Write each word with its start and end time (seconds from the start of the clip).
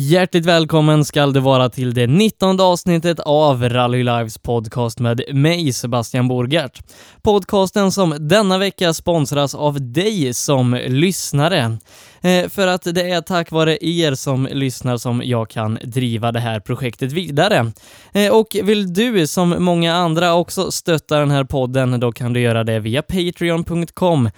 Hjärtligt 0.00 0.46
välkommen 0.46 1.04
skall 1.04 1.32
du 1.32 1.40
vara 1.40 1.68
till 1.68 1.94
det 1.94 2.06
19 2.06 2.60
avsnittet 2.60 3.20
av 3.20 3.68
Rally 3.68 4.02
Lives 4.02 4.38
podcast 4.38 5.00
med 5.00 5.20
mig, 5.34 5.72
Sebastian 5.72 6.28
Borgert. 6.28 6.80
Podcasten 7.22 7.92
som 7.92 8.14
denna 8.18 8.58
vecka 8.58 8.94
sponsras 8.94 9.54
av 9.54 9.92
dig 9.92 10.34
som 10.34 10.74
lyssnare. 10.88 11.78
Eh, 12.20 12.48
för 12.48 12.66
att 12.66 12.82
det 12.82 13.10
är 13.10 13.20
tack 13.20 13.50
vare 13.50 13.78
er 13.80 14.14
som 14.14 14.48
lyssnar 14.52 14.96
som 14.96 15.22
jag 15.24 15.50
kan 15.50 15.78
driva 15.82 16.32
det 16.32 16.40
här 16.40 16.60
projektet 16.60 17.12
vidare. 17.12 17.72
Eh, 18.12 18.32
och 18.32 18.56
vill 18.62 18.94
du 18.94 19.26
som 19.26 19.64
många 19.64 19.94
andra 19.94 20.34
också 20.34 20.70
stötta 20.70 21.18
den 21.18 21.30
här 21.30 21.44
podden, 21.44 22.00
då 22.00 22.12
kan 22.12 22.32
du 22.32 22.40
göra 22.40 22.64
det 22.64 22.78
via 22.80 23.02
patreon.com 23.02 24.30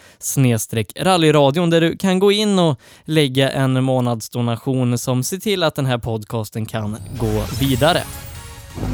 rallyradion 1.01 1.71
där 1.71 1.81
du 1.81 1.97
kan 1.97 2.19
gå 2.19 2.33
in 2.33 2.59
och 2.59 2.81
lägga 3.05 3.51
en 3.51 3.85
månadsdonation 3.85 4.99
som 4.99 5.23
ser 5.23 5.37
till 5.37 5.63
att 5.63 5.75
den 5.75 5.87
här 5.87 5.99
podcasten 5.99 6.67
kan 6.67 6.97
gå 7.19 7.45
vidare. 7.61 8.03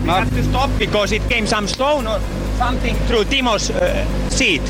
We 0.05 0.11
have 0.11 0.31
to 0.31 0.43
stop 0.43 0.71
because 0.79 1.13
it 1.13 1.23
came 1.29 1.47
some 1.47 1.69
stone 1.69 2.07
or 2.07 2.21
something 2.59 2.95
through 3.09 3.25
Timo's 3.25 3.71
uh, 3.71 4.31
seat. 4.31 4.63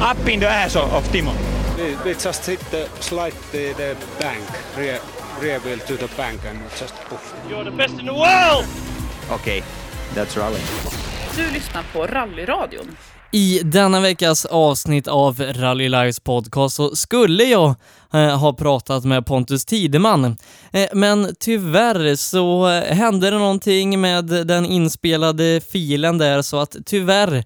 Up 0.00 0.28
in 0.28 0.40
the 0.40 0.46
ass 0.46 0.76
of 0.76 1.12
Timo. 1.12 1.57
We, 1.78 1.96
we 2.04 2.14
just 2.14 2.46
hit 2.46 2.70
the 2.70 2.88
slide 3.00 3.34
the, 3.52 3.72
the 3.72 3.96
bank, 4.20 4.42
rear, 4.76 4.98
rear 5.40 5.60
wheel 5.60 5.78
to 5.78 5.96
the 5.96 6.08
bank 6.16 6.40
and 6.44 6.58
just 6.78 6.94
poof. 7.08 7.34
You're 7.48 7.64
the 7.64 7.70
best 7.70 8.00
in 8.00 8.06
the 8.06 8.14
world! 8.14 8.64
Okay, 9.30 9.62
that's 10.14 10.36
rally. 10.36 10.60
Du 11.36 11.52
lyssnar 11.52 11.84
på 11.92 12.06
Rallyradion. 12.06 12.96
I 13.32 13.60
denna 13.64 14.00
veckas 14.00 14.44
avsnitt 14.46 15.08
av 15.08 15.40
Rally 15.40 15.88
Lives 15.88 16.20
podcast 16.20 16.76
så 16.76 16.96
skulle 16.96 17.44
jag 17.44 17.74
Eh, 18.12 18.38
har 18.38 18.52
pratat 18.52 19.04
med 19.04 19.26
Pontus 19.26 19.64
Tideman. 19.64 20.36
Eh, 20.72 20.88
men 20.92 21.34
tyvärr 21.40 22.16
så 22.16 22.68
eh, 22.68 22.94
hände 22.94 23.30
det 23.30 23.38
någonting 23.38 24.00
med 24.00 24.24
den 24.24 24.66
inspelade 24.66 25.60
filen 25.72 26.18
där 26.18 26.42
så 26.42 26.58
att 26.58 26.76
tyvärr 26.86 27.44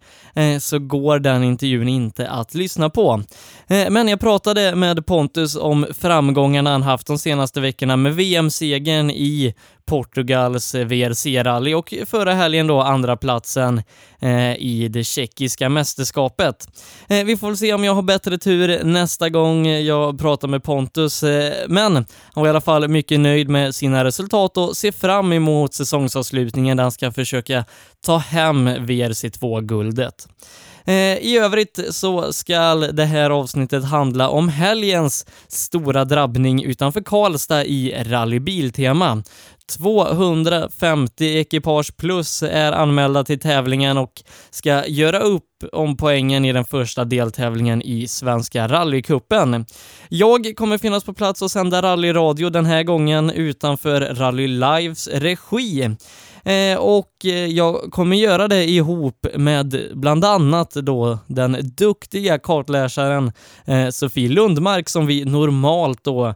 så 0.60 0.78
går 0.78 1.18
den 1.18 1.44
intervjun 1.44 1.88
inte 1.88 2.28
att 2.28 2.54
lyssna 2.54 2.90
på. 2.90 3.22
Men 3.66 4.08
jag 4.08 4.20
pratade 4.20 4.74
med 4.74 5.06
Pontus 5.06 5.56
om 5.56 5.86
framgångarna 6.00 6.70
han 6.70 6.82
haft 6.82 7.06
de 7.06 7.18
senaste 7.18 7.60
veckorna 7.60 7.96
med 7.96 8.14
VM-segern 8.14 9.10
i 9.10 9.54
Portugals 9.86 10.74
VRC-rally 10.74 11.74
och 11.74 11.94
förra 12.06 12.34
helgen 12.34 12.66
då 12.66 12.80
andra 12.80 13.16
platsen 13.16 13.82
eh, 14.20 14.56
i 14.56 14.88
det 14.90 15.04
tjeckiska 15.04 15.68
mästerskapet. 15.68 16.68
Eh, 17.08 17.24
vi 17.24 17.36
får 17.36 17.46
väl 17.46 17.56
se 17.56 17.74
om 17.74 17.84
jag 17.84 17.94
har 17.94 18.02
bättre 18.02 18.38
tur 18.38 18.84
nästa 18.84 19.28
gång 19.28 19.66
jag 19.66 20.18
pratar 20.18 20.48
med 20.48 20.62
Pontus, 20.62 21.22
eh, 21.22 21.52
men 21.68 21.94
han 21.94 22.04
var 22.34 22.46
i 22.46 22.50
alla 22.50 22.60
fall 22.60 22.88
mycket 22.88 23.20
nöjd 23.20 23.48
med 23.48 23.74
sina 23.74 24.04
resultat 24.04 24.56
och 24.56 24.76
ser 24.76 24.92
fram 24.92 25.32
emot 25.32 25.74
säsongsavslutningen 25.74 26.76
där 26.76 26.84
han 26.84 26.92
ska 26.92 27.12
försöka 27.12 27.64
ta 28.06 28.16
hem 28.16 28.68
VRC2-guldet. 28.68 30.28
Eh, 30.84 31.16
I 31.16 31.38
övrigt 31.38 31.80
så 31.90 32.32
ska 32.32 32.74
det 32.74 33.04
här 33.04 33.30
avsnittet 33.30 33.84
handla 33.84 34.28
om 34.28 34.48
helgens 34.48 35.26
stora 35.48 36.04
drabbning 36.04 36.64
utanför 36.64 37.00
Karlstad 37.00 37.64
i 37.64 38.04
rallybiltema. 38.06 39.22
250 39.66 41.24
ekipage 41.24 41.96
plus 41.96 42.42
är 42.42 42.72
anmälda 42.72 43.24
till 43.24 43.40
tävlingen 43.40 43.98
och 43.98 44.12
ska 44.50 44.86
göra 44.86 45.18
upp 45.18 45.44
om 45.72 45.96
poängen 45.96 46.44
i 46.44 46.52
den 46.52 46.64
första 46.64 47.04
deltävlingen 47.04 47.82
i 47.82 48.08
Svenska 48.08 48.68
rallycupen. 48.68 49.66
Jag 50.08 50.56
kommer 50.56 50.78
finnas 50.78 51.04
på 51.04 51.14
plats 51.14 51.42
och 51.42 51.50
sända 51.50 51.82
rallyradio 51.82 52.50
den 52.50 52.66
här 52.66 52.82
gången 52.82 53.30
utanför 53.30 54.00
Rally 54.00 54.46
Lives 54.48 55.08
regi. 55.08 55.96
Eh, 56.44 56.78
och 56.78 57.10
eh, 57.24 57.46
jag 57.46 57.90
kommer 57.90 58.16
göra 58.16 58.48
det 58.48 58.64
ihop 58.64 59.26
med 59.34 59.90
bland 59.94 60.24
annat 60.24 60.70
då 60.70 61.18
den 61.26 61.56
duktiga 61.62 62.38
kartläsaren 62.38 63.32
eh, 63.64 63.88
Sofie 63.88 64.28
Lundmark 64.28 64.88
som 64.88 65.06
vi 65.06 65.24
normalt 65.24 66.04
då 66.04 66.34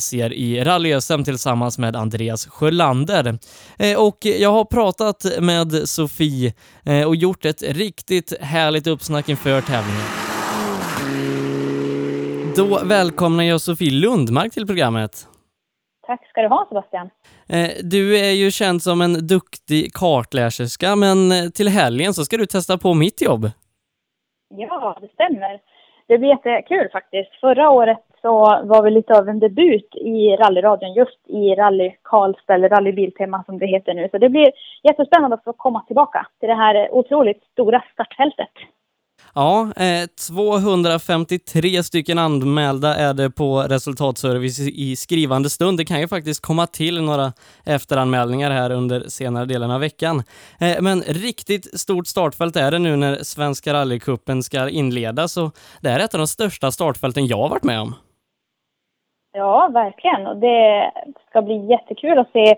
ser 0.00 0.32
i 0.32 0.64
rally 0.64 1.00
tillsammans 1.24 1.78
med 1.78 1.96
Andreas 1.96 2.46
Sjölander. 2.46 3.38
Och 3.96 4.18
jag 4.20 4.52
har 4.52 4.64
pratat 4.64 5.26
med 5.40 5.88
Sofie 5.88 6.52
och 7.06 7.16
gjort 7.16 7.44
ett 7.44 7.62
riktigt 7.62 8.32
härligt 8.40 8.86
uppsnack 8.86 9.28
inför 9.28 9.60
tävlingen. 9.60 10.02
Då 12.56 12.80
välkomnar 12.84 13.44
jag 13.44 13.60
Sofie 13.60 13.90
Lundmark 13.90 14.52
till 14.52 14.66
programmet. 14.66 15.26
Tack 16.06 16.28
ska 16.28 16.42
du 16.42 16.48
ha 16.48 16.66
Sebastian. 16.68 17.10
Eh, 17.48 17.70
Du 17.82 18.18
är 18.18 18.30
ju 18.30 18.50
känd 18.50 18.82
som 18.82 19.00
en 19.00 19.26
duktig 19.26 19.92
kartläserska, 19.94 20.96
men 20.96 21.32
eh, 21.32 21.50
till 21.54 21.68
helgen 21.68 22.14
så 22.14 22.24
ska 22.24 22.36
du 22.36 22.46
testa 22.46 22.78
på 22.78 22.94
mitt 22.94 23.22
jobb. 23.22 23.50
Ja, 24.56 24.98
det 25.00 25.08
stämmer. 25.08 25.60
Det 26.06 26.18
blir 26.18 26.28
jättekul 26.28 26.88
faktiskt. 26.92 27.30
Förra 27.40 27.70
året 27.70 27.98
så 28.22 28.38
var 28.64 28.82
vi 28.82 28.90
lite 28.90 29.18
av 29.18 29.28
en 29.28 29.38
debut 29.40 29.94
i 29.94 30.36
rallyradion 30.36 30.92
just 30.92 31.18
i 31.28 31.54
Rally 31.54 31.90
Karlstad 32.02 32.54
eller 32.54 32.68
Rally 32.68 32.92
Biltema 32.92 33.44
som 33.44 33.58
det 33.58 33.66
heter 33.66 33.94
nu. 33.94 34.08
Så 34.10 34.18
det 34.18 34.28
blir 34.28 34.52
jättespännande 34.82 35.34
att 35.34 35.44
få 35.44 35.52
komma 35.52 35.80
tillbaka 35.86 36.26
till 36.40 36.48
det 36.48 36.54
här 36.54 36.94
otroligt 36.94 37.42
stora 37.52 37.84
startfältet. 37.92 38.48
Ja, 39.36 39.72
eh, 39.76 40.06
253 40.28 41.82
stycken 41.82 42.18
anmälda 42.18 42.94
är 42.94 43.14
det 43.14 43.30
på 43.30 43.60
resultatservice 43.60 44.60
i 44.60 44.96
skrivande 44.96 45.50
stund. 45.50 45.78
Det 45.78 45.84
kan 45.84 46.00
ju 46.00 46.08
faktiskt 46.08 46.42
komma 46.42 46.66
till 46.66 47.02
några 47.02 47.32
efteranmälningar 47.66 48.50
här 48.50 48.70
under 48.70 49.00
senare 49.08 49.44
delen 49.44 49.70
av 49.70 49.80
veckan. 49.80 50.22
Eh, 50.60 50.82
men 50.82 51.02
riktigt 51.02 51.80
stort 51.80 52.06
startfält 52.06 52.56
är 52.56 52.70
det 52.70 52.78
nu 52.78 52.96
när 52.96 53.16
Svenska 53.16 53.74
rallycupen 53.74 54.42
ska 54.42 54.68
inledas 54.68 55.36
och 55.36 55.56
det 55.80 55.88
här 55.88 56.00
är 56.00 56.04
ett 56.04 56.14
av 56.14 56.18
de 56.18 56.26
största 56.26 56.70
startfälten 56.70 57.26
jag 57.26 57.38
har 57.38 57.48
varit 57.48 57.64
med 57.64 57.80
om. 57.80 57.94
Ja, 59.32 59.70
verkligen. 59.72 60.26
Och 60.26 60.36
det 60.36 60.92
ska 61.30 61.42
bli 61.42 61.66
jättekul 61.66 62.18
att 62.18 62.32
se 62.32 62.56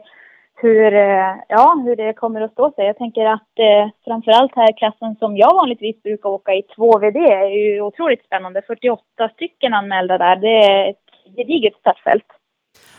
hur, 0.57 0.95
eh, 0.95 1.35
ja, 1.49 1.83
hur 1.85 1.97
det 1.97 2.13
kommer 2.13 2.41
att 2.41 2.53
stå 2.53 2.73
sig. 2.73 2.87
Jag 2.87 2.99
tänker 2.99 3.27
att 3.27 3.59
eh, 3.59 3.91
framförallt 4.05 4.57
här 4.57 4.77
klassen 4.77 5.17
som 5.19 5.37
jag 5.37 5.55
vanligtvis 5.55 6.03
brukar 6.03 6.29
åka 6.29 6.53
i, 6.53 6.63
2VD, 6.77 7.19
är 7.19 7.49
ju 7.49 7.81
otroligt 7.81 8.25
spännande. 8.25 8.63
48 8.67 9.29
stycken 9.35 9.75
anmälda 9.75 10.19
där. 10.19 10.37
Det 10.37 10.57
är 10.65 10.91
ett 10.91 11.37
gediget 11.37 11.75
startfält. 11.81 12.25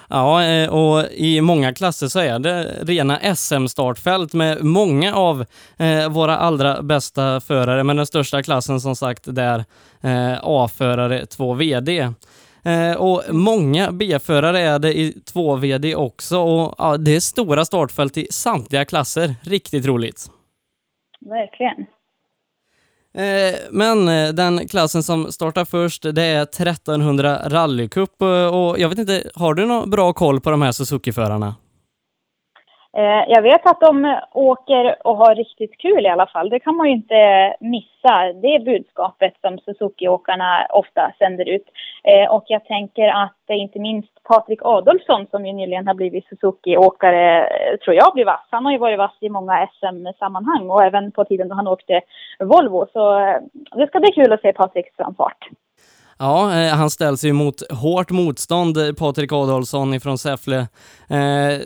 Ja, 0.09 0.43
eh, 0.43 0.69
och 0.69 1.11
i 1.11 1.41
många 1.41 1.73
klasser 1.73 2.07
så 2.07 2.19
är 2.19 2.39
det 2.39 2.63
rena 2.81 3.35
SM-startfält 3.35 4.33
med 4.33 4.63
många 4.63 5.15
av 5.15 5.45
eh, 5.77 6.09
våra 6.09 6.37
allra 6.37 6.81
bästa 6.81 7.41
förare, 7.41 7.83
men 7.83 7.95
den 7.95 8.05
största 8.05 8.43
klassen 8.43 8.79
som 8.79 8.95
sagt 8.95 9.35
där 9.35 9.65
A-förare 10.41 11.25
2 11.25 11.53
VD. 11.53 12.09
Eh, 12.67 12.97
och 12.97 13.23
många 13.29 13.91
B-förare 13.91 14.59
är 14.59 14.79
det 14.79 14.99
i 14.99 15.11
2 15.25 15.55
VD 15.55 15.95
också 15.95 16.37
och 16.39 16.75
ja, 16.77 16.97
det 16.97 17.15
är 17.15 17.19
stora 17.19 17.65
startfält 17.65 18.17
i 18.17 18.27
samtliga 18.31 18.85
klasser. 18.85 19.35
Riktigt 19.41 19.85
roligt. 19.85 20.31
Verkligen. 21.19 21.85
Eh, 23.13 23.55
Men 23.71 24.07
eh, 24.07 24.33
den 24.33 24.67
klassen 24.67 25.03
som 25.03 25.31
startar 25.31 25.65
först, 25.65 26.03
det 26.03 26.23
är 26.23 26.41
1300 26.43 27.49
rallycup 27.49 28.21
och 28.51 28.79
jag 28.79 28.89
vet 28.89 28.99
inte, 28.99 29.23
har 29.35 29.53
du 29.53 29.65
någon 29.65 29.89
bra 29.89 30.13
koll 30.13 30.41
på 30.41 30.49
de 30.49 30.61
här 30.61 30.71
Suzuki-förarna? 30.71 31.55
Eh, 32.97 33.23
jag 33.27 33.41
vet 33.41 33.65
att 33.65 33.79
de 33.79 34.19
åker 34.31 35.07
och 35.07 35.17
har 35.17 35.35
riktigt 35.35 35.77
kul 35.77 36.05
i 36.05 36.09
alla 36.09 36.27
fall. 36.27 36.49
Det 36.49 36.59
kan 36.59 36.75
man 36.75 36.87
ju 36.87 36.93
inte 36.93 37.55
missa. 37.59 38.33
Det 38.41 38.55
är 38.55 38.65
budskapet 38.65 39.33
som 39.41 39.57
Suzuki-åkarna 39.59 40.67
ofta 40.69 41.11
sänder 41.19 41.49
ut. 41.49 41.65
Eh, 42.03 42.31
och 42.31 42.43
jag 42.47 42.65
tänker 42.65 43.07
att 43.07 43.49
eh, 43.49 43.57
inte 43.57 43.79
minst 43.79 44.23
Patrik 44.23 44.59
Adolfsson 44.61 45.27
som 45.31 45.45
ju 45.45 45.53
nyligen 45.53 45.87
har 45.87 45.93
blivit 45.93 46.27
Suzuki-åkare 46.27 47.47
eh, 47.47 47.77
tror 47.77 47.95
jag 47.95 48.13
blir 48.13 48.25
vass. 48.25 48.47
Han 48.49 48.65
har 48.65 48.71
ju 48.71 48.77
varit 48.77 48.97
vass 48.97 49.17
i 49.19 49.29
många 49.29 49.67
SM-sammanhang 49.79 50.69
och 50.69 50.83
även 50.83 51.11
på 51.11 51.25
tiden 51.25 51.49
då 51.49 51.55
han 51.55 51.67
åkte 51.67 52.01
Volvo. 52.39 52.87
Så 52.93 53.19
eh, 53.19 53.37
det 53.75 53.87
ska 53.87 53.99
bli 53.99 54.11
kul 54.11 54.33
att 54.33 54.41
se 54.41 54.53
Patriks 54.53 54.95
framfart. 54.95 55.49
Ja, 56.19 56.59
eh, 56.59 56.75
han 56.75 56.89
ställs 56.89 57.25
ju 57.25 57.33
mot 57.33 57.71
hårt 57.71 58.11
motstånd, 58.11 58.97
Patrik 58.97 59.33
Adolfsson 59.33 59.93
ifrån 59.93 60.17
Säffle. 60.17 60.57
Eh, 61.09 61.61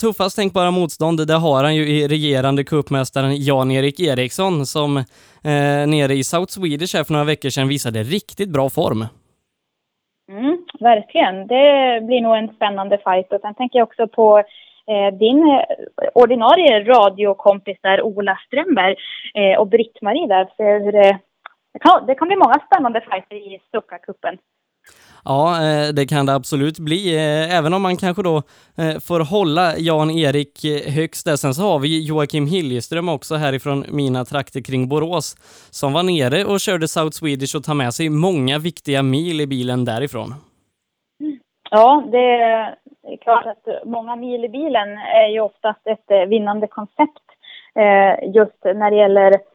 tuffast 0.00 0.36
tänkbara 0.36 0.70
motstånd, 0.70 1.26
det 1.26 1.34
har 1.34 1.64
han 1.64 1.76
ju 1.76 1.88
i 1.88 2.08
regerande 2.08 2.64
cupmästaren 2.64 3.36
Jan-Erik 3.36 4.00
Eriksson 4.00 4.66
som 4.66 4.96
eh, 4.96 5.86
nere 5.86 6.14
i 6.14 6.24
South 6.24 6.52
Swedish 6.52 6.96
här 6.96 7.04
för 7.04 7.12
några 7.12 7.24
veckor 7.24 7.50
sedan 7.50 7.68
visade 7.68 8.02
riktigt 8.02 8.48
bra 8.48 8.70
form. 8.70 9.06
Mm, 10.30 10.58
verkligen. 10.80 11.46
Det 11.46 12.00
blir 12.06 12.20
nog 12.20 12.36
en 12.36 12.48
spännande 12.48 12.98
fight. 13.04 13.32
Och 13.32 13.40
sen 13.40 13.54
tänker 13.54 13.78
jag 13.78 13.88
också 13.88 14.06
på 14.06 14.38
eh, 14.92 15.18
din 15.18 15.38
eh, 15.38 16.08
ordinarie 16.14 16.84
radiokompis 16.84 17.78
där, 17.82 18.02
Ola 18.02 18.38
Strömberg, 18.46 18.96
eh, 19.34 19.58
och 19.60 19.68
Britt-Marie 19.68 20.26
där. 20.26 20.48
för 20.56 20.84
hur 20.84 20.92
det, 20.92 21.18
det, 21.72 21.78
kan, 21.78 22.06
det 22.06 22.14
kan 22.14 22.28
bli 22.28 22.36
många 22.36 22.58
spännande 22.66 23.00
fighter 23.00 23.36
i 23.36 23.60
Stucka-cupen. 23.68 24.38
Ja, 25.24 25.54
eh, 25.54 25.94
det 25.94 26.06
kan 26.06 26.26
det 26.26 26.34
absolut 26.34 26.78
bli, 26.78 27.16
eh, 27.16 27.58
även 27.58 27.74
om 27.74 27.82
man 27.82 27.96
kanske 27.96 28.22
då 28.22 28.36
eh, 28.78 28.98
får 29.08 29.30
hålla 29.30 29.76
Jan-Erik 29.76 30.64
högst 30.96 31.26
där. 31.26 31.36
Sen 31.36 31.54
så 31.54 31.62
har 31.62 31.78
vi 31.78 32.06
Joakim 32.06 32.46
Hiljeström 32.46 33.08
också 33.08 33.34
härifrån 33.34 33.84
mina 33.88 34.24
trakter 34.24 34.60
kring 34.60 34.88
Borås 34.88 35.34
som 35.70 35.92
var 35.92 36.02
nere 36.02 36.44
och 36.44 36.60
körde 36.60 36.88
South 36.88 37.16
Swedish 37.18 37.56
och 37.56 37.64
tar 37.64 37.74
med 37.74 37.94
sig 37.94 38.08
många 38.08 38.58
viktiga 38.58 39.02
mil 39.02 39.40
i 39.40 39.46
bilen 39.46 39.84
därifrån. 39.84 40.34
Ja, 41.70 42.04
det 42.12 42.42
är 43.12 43.16
klart 43.20 43.46
att 43.46 43.86
många 43.86 44.16
mil 44.16 44.44
i 44.44 44.48
bilen 44.48 44.88
är 44.98 45.28
ju 45.28 45.40
oftast 45.40 45.86
ett 45.86 46.28
vinnande 46.28 46.66
koncept. 46.66 47.26
Just 48.34 48.64
när 48.64 48.90
det 48.90 48.96
gäller 48.96 49.51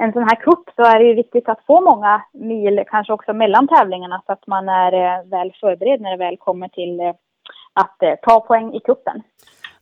en 0.00 0.12
sån 0.12 0.22
här 0.22 0.36
kupp 0.36 0.70
så 0.76 0.82
är 0.82 0.98
det 0.98 1.04
ju 1.04 1.14
viktigt 1.14 1.48
att 1.48 1.64
få 1.66 1.80
många 1.80 2.22
mil, 2.32 2.84
kanske 2.90 3.12
också 3.12 3.32
mellan 3.32 3.68
tävlingarna, 3.68 4.22
så 4.26 4.32
att 4.32 4.46
man 4.46 4.68
är 4.68 4.92
eh, 4.92 5.24
väl 5.24 5.52
förberedd 5.60 6.00
när 6.00 6.10
det 6.10 6.16
väl 6.16 6.36
kommer 6.36 6.68
till 6.68 7.00
eh, 7.00 7.14
att 7.72 8.02
eh, 8.02 8.14
ta 8.22 8.40
poäng 8.40 8.74
i 8.74 8.80
kuppen. 8.80 9.22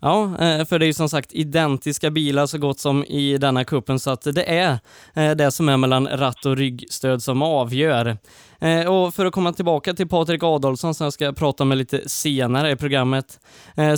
Ja, 0.00 0.24
eh, 0.24 0.64
för 0.64 0.78
det 0.78 0.84
är 0.84 0.86
ju 0.86 0.92
som 0.92 1.08
sagt 1.08 1.32
identiska 1.32 2.10
bilar 2.10 2.46
så 2.46 2.58
gott 2.58 2.78
som 2.78 3.04
i 3.04 3.38
denna 3.38 3.64
kuppen 3.64 3.98
så 3.98 4.10
att 4.10 4.22
det 4.22 4.50
är 4.50 4.78
eh, 5.14 5.30
det 5.30 5.50
som 5.50 5.68
är 5.68 5.76
mellan 5.76 6.08
ratt 6.08 6.46
och 6.46 6.56
ryggstöd 6.56 7.22
som 7.22 7.42
avgör. 7.42 8.18
Eh, 8.60 8.86
och 8.86 9.14
för 9.14 9.26
att 9.26 9.32
komma 9.32 9.52
tillbaka 9.52 9.94
till 9.94 10.08
Patrik 10.08 10.42
Adolfsson 10.42 10.94
som 10.94 11.04
jag 11.04 11.12
ska 11.12 11.32
prata 11.32 11.64
med 11.64 11.78
lite 11.78 12.08
senare 12.08 12.70
i 12.70 12.76
programmet, 12.76 13.40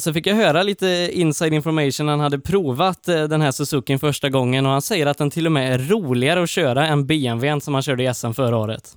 så 0.01 0.13
fick 0.13 0.27
jag 0.27 0.35
höra 0.35 0.63
lite 0.63 1.11
inside 1.13 1.55
information. 1.55 2.09
Han 2.09 2.21
hade 2.21 2.39
provat 2.39 3.03
den 3.05 3.41
här 3.41 3.53
Suzuki 3.53 3.99
första 3.99 4.29
gången 4.29 4.67
och 4.67 4.73
han 4.73 4.83
säger 4.83 5.07
att 5.07 5.19
den 5.19 5.31
till 5.31 5.47
och 5.47 5.53
med 5.53 5.75
är 5.75 5.79
roligare 5.79 6.43
att 6.43 6.51
köra 6.51 6.87
än 6.87 7.07
BMWn 7.07 7.61
som 7.61 7.75
han 7.75 7.83
körde 7.83 8.05
i 8.05 8.15
SM 8.15 8.33
förra 8.33 8.57
året. 8.57 8.97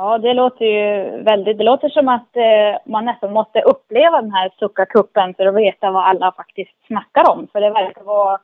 Ja, 0.00 0.18
det 0.18 0.34
låter 0.34 0.64
ju 0.64 1.22
väldigt... 1.22 1.58
Det 1.58 1.64
låter 1.64 1.88
som 1.88 2.08
att 2.08 2.36
eh, 2.36 2.92
man 2.92 3.04
nästan 3.04 3.32
måste 3.32 3.60
uppleva 3.60 4.20
den 4.20 4.32
här 4.32 4.50
Succa-kuppen 4.58 5.34
för 5.34 5.46
att 5.46 5.54
veta 5.54 5.90
vad 5.90 6.04
alla 6.04 6.32
faktiskt 6.32 6.86
snackar 6.86 7.30
om. 7.30 7.48
För 7.52 7.60
det 7.60 7.70
verkar 7.70 8.02
vara 8.02 8.38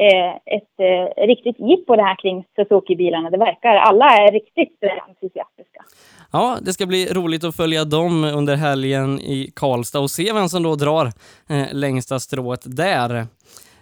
Eh, 0.00 0.56
ett 0.56 0.74
eh, 0.78 1.26
riktigt 1.26 1.56
jippo 1.58 1.96
det 1.96 2.02
här 2.02 2.16
kring 2.22 2.44
Suzuki-bilarna. 2.56 3.30
Det 3.30 3.38
verkar, 3.38 3.76
alla 3.76 4.04
är 4.04 4.32
riktigt 4.32 4.78
entusiastiska. 5.08 5.84
Ja, 6.32 6.58
det 6.62 6.72
ska 6.72 6.86
bli 6.86 7.06
roligt 7.12 7.44
att 7.44 7.56
följa 7.56 7.84
dem 7.84 8.24
under 8.24 8.56
helgen 8.56 9.20
i 9.20 9.52
Karlstad 9.54 10.00
och 10.00 10.10
se 10.10 10.32
vem 10.32 10.48
som 10.48 10.62
då 10.62 10.74
drar 10.74 11.06
eh, 11.48 11.66
längsta 11.72 12.20
strået 12.20 12.60
där. 12.64 13.26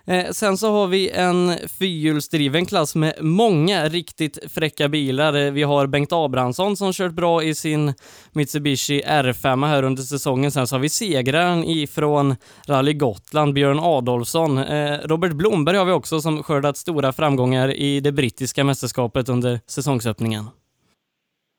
Eh, 0.09 0.25
sen 0.25 0.57
så 0.57 0.73
har 0.73 0.87
vi 0.87 1.11
en 1.11 1.51
fyrhjulsdriven 1.79 2.67
klass 2.67 2.95
med 2.95 3.13
många 3.21 3.85
riktigt 3.85 4.53
fräcka 4.53 4.89
bilar. 4.89 5.47
Eh, 5.47 5.53
vi 5.53 5.63
har 5.63 5.87
Bengt 5.87 6.13
Abrahamsson 6.13 6.77
som 6.77 6.93
kört 6.93 7.13
bra 7.13 7.43
i 7.43 7.55
sin 7.55 7.95
Mitsubishi 8.35 9.03
R5 9.03 9.67
här 9.67 9.83
under 9.83 10.03
säsongen. 10.03 10.51
Sen 10.51 10.67
så 10.67 10.75
har 10.77 10.81
vi 10.81 10.89
segraren 10.89 11.65
ifrån 11.65 12.35
Rally 12.69 12.93
Gotland, 12.93 13.55
Björn 13.55 13.81
Adolfsson. 13.83 14.59
Eh, 14.59 14.99
Robert 15.05 15.33
Blomberg 15.33 15.77
har 15.77 15.85
vi 15.85 15.93
också 15.93 16.21
som 16.21 16.43
skördat 16.43 16.77
stora 16.77 17.13
framgångar 17.13 17.69
i 17.69 18.01
det 18.01 18.13
brittiska 18.13 18.65
mästerskapet 18.65 19.29
under 19.29 19.61
säsongsöppningen. 19.67 20.45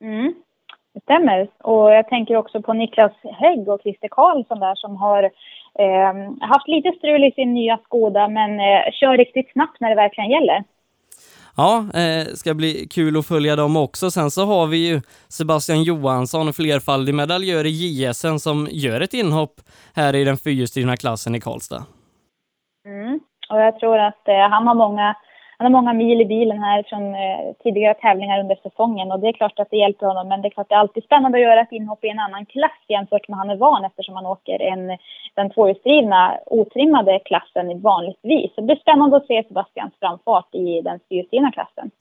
Mm, 0.03 0.33
det 0.93 1.01
stämmer. 1.01 1.47
Och 1.57 1.91
jag 1.91 2.07
tänker 2.07 2.35
också 2.35 2.61
på 2.61 2.73
Niklas 2.73 3.13
Hägg 3.23 3.67
och 3.67 3.81
Christer 3.81 4.07
Karlsson 4.11 4.59
där 4.59 4.75
som 4.75 4.95
har 4.95 5.31
Eh, 5.79 6.47
haft 6.47 6.67
lite 6.67 6.91
strul 6.97 7.23
i 7.23 7.31
sin 7.31 7.53
nya 7.53 7.77
Skoda, 7.77 8.27
men 8.27 8.51
eh, 8.59 8.91
kör 8.91 9.17
riktigt 9.17 9.51
snabbt 9.51 9.79
när 9.79 9.89
det 9.89 9.95
verkligen 9.95 10.29
gäller. 10.29 10.63
Ja, 11.57 11.85
eh, 11.93 12.25
ska 12.35 12.53
bli 12.53 12.87
kul 12.91 13.17
att 13.17 13.27
följa 13.27 13.55
dem 13.55 13.77
också. 13.77 14.11
Sen 14.11 14.31
så 14.31 14.45
har 14.45 14.67
vi 14.67 14.87
ju 14.87 15.01
Sebastian 15.29 15.83
Johansson, 15.83 16.53
flerfaldig 16.53 17.15
medaljör 17.15 17.65
i 17.65 17.69
JSN, 17.69 18.37
som 18.39 18.67
gör 18.71 19.01
ett 19.01 19.13
inhopp 19.13 19.55
här 19.95 20.15
i 20.15 20.23
den 20.23 20.37
fyrhjulsdrivna 20.37 20.97
klassen 20.97 21.35
i 21.35 21.39
Karlstad. 21.39 21.83
Mm. 22.85 23.19
Och 23.49 23.61
jag 23.61 23.79
tror 23.79 23.99
att 23.99 24.27
eh, 24.27 24.49
han 24.49 24.67
har 24.67 24.75
många 24.75 25.15
han 25.57 25.73
har 25.73 25.81
många 25.81 25.93
mil 25.93 26.21
i 26.21 26.25
bilen 26.25 26.63
här 26.63 26.83
från 26.83 27.15
eh, 27.15 27.53
tidigare 27.63 27.93
tävlingar 27.93 28.39
under 28.39 28.55
säsongen 28.55 29.11
och 29.11 29.19
det 29.19 29.27
är 29.27 29.33
klart 29.33 29.59
att 29.59 29.69
det 29.71 29.77
hjälper 29.77 30.05
honom. 30.05 30.27
Men 30.27 30.41
det 30.41 30.47
är 30.47 30.49
klart 30.49 30.69
det 30.69 30.75
är 30.75 30.79
alltid 30.79 31.03
spännande 31.03 31.37
att 31.37 31.43
göra 31.43 31.61
ett 31.61 31.71
inhopp 31.71 32.03
i 32.03 32.09
en 32.09 32.19
annan 32.19 32.45
klass 32.45 32.81
jämfört 32.87 33.27
med 33.27 33.37
han 33.37 33.49
är 33.49 33.55
van 33.55 33.85
eftersom 33.85 34.15
han 34.15 34.25
åker 34.25 34.61
en, 34.61 34.97
den 35.35 35.49
tvåhjulsdrivna 35.49 36.37
otrimmade 36.45 37.19
klassen 37.19 37.81
vanligtvis. 37.81 38.55
Så 38.55 38.61
det 38.61 38.67
blir 38.67 38.75
spännande 38.75 39.17
att 39.17 39.27
se 39.27 39.43
Sebastians 39.47 39.93
framfart 39.99 40.55
i 40.55 40.81
den 40.81 40.99
fyrhjulsdrivna 41.09 41.51
klassen. 41.51 41.91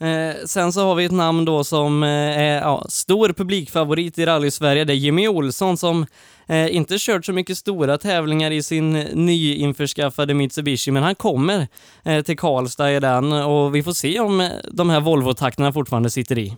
Eh, 0.00 0.34
sen 0.46 0.72
så 0.72 0.80
har 0.80 0.94
vi 0.94 1.04
ett 1.04 1.12
namn 1.12 1.44
då 1.44 1.64
som 1.64 2.02
eh, 2.02 2.40
är 2.40 2.60
ja, 2.60 2.84
stor 2.88 3.28
publikfavorit 3.28 4.18
i 4.18 4.26
rally-Sverige. 4.26 4.84
Det 4.84 4.92
är 4.92 4.96
Jimmy 4.96 5.28
Olsson 5.28 5.76
som 5.76 6.06
eh, 6.48 6.76
inte 6.76 6.94
kört 6.98 7.24
så 7.24 7.32
mycket 7.32 7.56
stora 7.56 7.98
tävlingar 7.98 8.50
i 8.50 8.62
sin 8.62 8.96
eh, 8.96 9.04
nyinförskaffade 9.14 10.34
Mitsubishi, 10.34 10.90
men 10.90 11.02
han 11.02 11.14
kommer 11.14 11.66
eh, 12.04 12.20
till 12.22 12.38
Karlstad 12.38 12.92
i 12.92 13.00
den 13.00 13.32
och 13.32 13.74
vi 13.74 13.82
får 13.82 13.92
se 13.92 14.20
om 14.20 14.40
eh, 14.40 14.46
de 14.72 14.90
här 14.90 15.00
Volvo-takterna 15.00 15.72
fortfarande 15.72 16.10
sitter 16.10 16.38
i. 16.38 16.56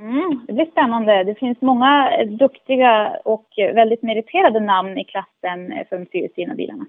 Mm, 0.00 0.40
det 0.46 0.52
blir 0.52 0.66
spännande. 0.66 1.24
Det 1.24 1.34
finns 1.34 1.58
många 1.60 2.10
duktiga 2.38 3.16
och 3.24 3.46
väldigt 3.56 4.02
meriterade 4.02 4.60
namn 4.60 4.98
i 4.98 5.04
klassen 5.04 5.58
för 5.88 5.98
de 5.98 6.06
fyrhjulsdrivna 6.06 6.54
bilarna. 6.54 6.86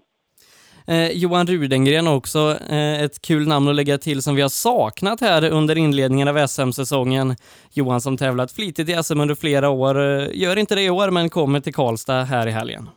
Eh, 0.88 1.12
Johan 1.12 1.48
Rudengren 1.48 2.08
också, 2.08 2.58
eh, 2.70 3.02
ett 3.02 3.22
kul 3.22 3.48
namn 3.48 3.68
att 3.68 3.76
lägga 3.76 3.98
till 3.98 4.22
som 4.22 4.36
vi 4.36 4.42
har 4.42 4.50
saknat 4.50 5.22
här 5.22 5.50
under 5.50 5.78
inledningen 5.78 6.28
av 6.28 6.48
SM-säsongen. 6.48 7.36
Johan 7.74 8.02
som 8.02 8.18
tävlat 8.18 8.52
flitigt 8.52 8.90
i 8.90 9.04
SM 9.04 9.20
under 9.20 9.36
flera 9.36 9.70
år, 9.70 10.00
eh, 10.00 10.28
gör 10.34 10.58
inte 10.58 10.76
det 10.76 10.82
i 10.82 10.90
år 10.90 11.12
men 11.12 11.30
kommer 11.30 11.60
till 11.60 11.74
Karlstad 11.74 12.24
här 12.24 12.48
i 12.48 12.52
helgen. 12.52 12.90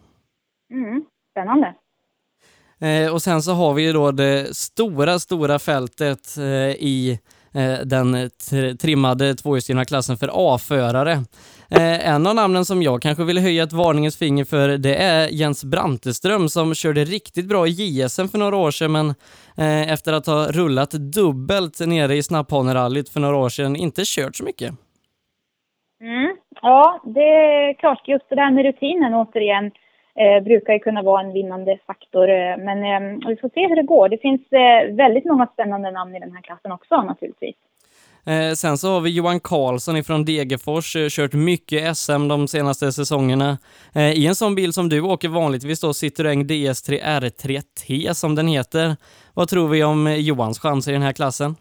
Mm, 0.73 1.05
spännande. 1.33 1.75
Eh, 2.81 3.13
och 3.13 3.23
sen 3.23 3.43
så 3.43 3.53
har 3.53 3.75
vi 3.75 3.83
ju 3.83 3.93
då 3.93 4.11
det 4.13 4.57
stora, 4.57 5.19
stora 5.19 5.59
fältet 5.59 6.37
eh, 6.37 6.45
i 6.45 7.19
eh, 7.53 7.79
den 7.85 8.31
trimmade 8.81 9.35
tvåhjulsdrivna 9.35 9.85
klassen 9.85 10.17
för 10.17 10.31
A-förare. 10.33 11.25
Eh, 11.71 12.09
en 12.15 12.27
av 12.27 12.35
namnen 12.35 12.65
som 12.65 12.83
jag 12.83 13.03
kanske 13.03 13.25
vill 13.25 13.39
höja 13.39 13.63
ett 13.63 13.73
varningens 13.73 14.19
finger 14.19 14.45
för 14.45 14.69
det 14.69 14.95
är 14.95 15.29
Jens 15.29 15.65
Branteström 15.65 16.49
som 16.49 16.75
körde 16.75 17.05
riktigt 17.05 17.49
bra 17.49 17.67
i 17.67 17.71
JSM 17.71 18.29
för 18.29 18.39
några 18.39 18.57
år 18.57 18.71
sedan 18.71 18.93
men 18.93 19.09
eh, 19.59 19.93
efter 19.93 20.13
att 20.13 20.27
ha 20.27 20.47
rullat 20.47 20.91
dubbelt 20.91 21.81
nere 21.87 22.15
i 22.15 22.23
snapphanerallyt 22.23 23.09
för 23.09 23.21
några 23.21 23.37
år 23.37 23.49
sedan 23.49 23.77
inte 23.77 24.03
kört 24.05 24.37
så 24.37 24.45
mycket. 24.45 24.71
Mm. 26.01 26.37
Ja, 26.63 27.01
det 27.05 27.29
är 27.29 27.75
klart. 27.75 28.09
Just 28.09 28.29
det 28.29 28.35
där 28.35 28.51
med 28.51 28.65
rutinen 28.65 29.15
återigen 29.15 29.71
eh, 30.21 30.45
brukar 30.45 30.73
ju 30.73 30.79
kunna 30.79 31.03
vara 31.03 31.21
en 31.23 31.33
vinnande 31.33 31.79
faktor. 31.87 32.29
Eh, 32.31 32.57
men 32.57 32.79
eh, 32.85 33.29
vi 33.29 33.37
får 33.37 33.49
se 33.49 33.69
hur 33.69 33.77
det 33.77 33.83
går. 33.83 34.09
Det 34.09 34.19
finns 34.19 34.53
eh, 34.53 34.95
väldigt 34.95 35.25
många 35.25 35.47
spännande 35.47 35.91
namn 35.91 36.17
i 36.17 36.21
den 36.21 36.33
här 36.33 36.43
klassen 36.43 36.73
också 36.73 37.03
naturligtvis. 37.03 37.57
Eh, 38.27 38.53
sen 38.53 38.79
så 38.79 38.89
har 38.89 39.01
vi 39.01 39.17
Johan 39.17 39.41
Karlsson 39.41 39.97
ifrån 39.97 40.25
Degerfors, 40.25 40.97
eh, 40.97 41.09
kört 41.09 41.33
mycket 41.33 41.97
SM 41.97 42.29
de 42.29 42.49
senaste 42.49 42.93
säsongerna. 42.93 43.59
Eh, 43.95 44.13
I 44.13 44.27
en 44.27 44.35
sån 44.35 44.55
bil 44.55 44.73
som 44.73 44.89
du 44.89 45.01
åker 45.01 45.29
vanligtvis 45.29 45.81
då, 45.81 45.93
Citroën 45.93 46.45
DS3 46.45 47.01
R3T 47.03 48.13
som 48.13 48.35
den 48.35 48.49
heter. 48.49 48.97
Vad 49.35 49.49
tror 49.49 49.69
vi 49.69 49.85
om 49.85 50.07
eh, 50.07 50.15
Johans 50.15 50.59
chanser 50.61 50.91
i 50.93 50.95
den 50.95 51.03
här 51.03 51.13
klassen? 51.13 51.57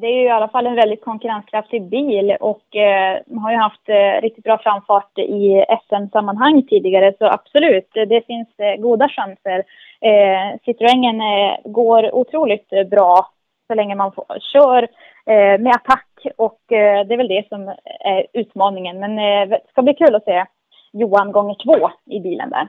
Det 0.00 0.06
är 0.06 0.20
ju 0.20 0.24
i 0.24 0.30
alla 0.30 0.48
fall 0.48 0.66
en 0.66 0.74
väldigt 0.74 1.04
konkurrenskraftig 1.04 1.82
bil 1.88 2.36
och 2.40 2.76
eh, 2.76 3.18
har 3.42 3.50
ju 3.50 3.56
haft 3.56 3.88
eh, 3.88 4.22
riktigt 4.22 4.44
bra 4.44 4.58
framfart 4.58 5.18
i 5.18 5.64
SM-sammanhang 5.88 6.62
tidigare 6.62 7.14
så 7.18 7.26
absolut, 7.26 7.90
det 7.92 8.26
finns 8.26 8.48
eh, 8.58 8.80
goda 8.80 9.08
chanser. 9.08 9.58
Eh, 10.00 10.58
Citroën 10.64 11.20
eh, 11.20 11.70
går 11.70 12.14
otroligt 12.14 12.68
bra 12.90 13.26
så 13.70 13.74
länge 13.74 13.94
man 13.94 14.12
får, 14.12 14.26
kör 14.52 14.88
Eh, 15.26 15.60
med 15.60 15.72
attack 15.74 16.06
och 16.36 16.72
eh, 16.72 17.06
det 17.06 17.14
är 17.14 17.16
väl 17.16 17.28
det 17.28 17.48
som 17.48 17.68
är 18.00 18.26
utmaningen. 18.32 19.00
Men 19.00 19.10
eh, 19.18 19.48
det 19.48 19.60
ska 19.70 19.82
bli 19.82 19.94
kul 19.94 20.14
att 20.14 20.24
se 20.24 20.44
Johan 20.92 21.32
gånger 21.32 21.56
två 21.64 21.90
i 22.10 22.20
bilen 22.20 22.50
där. 22.50 22.68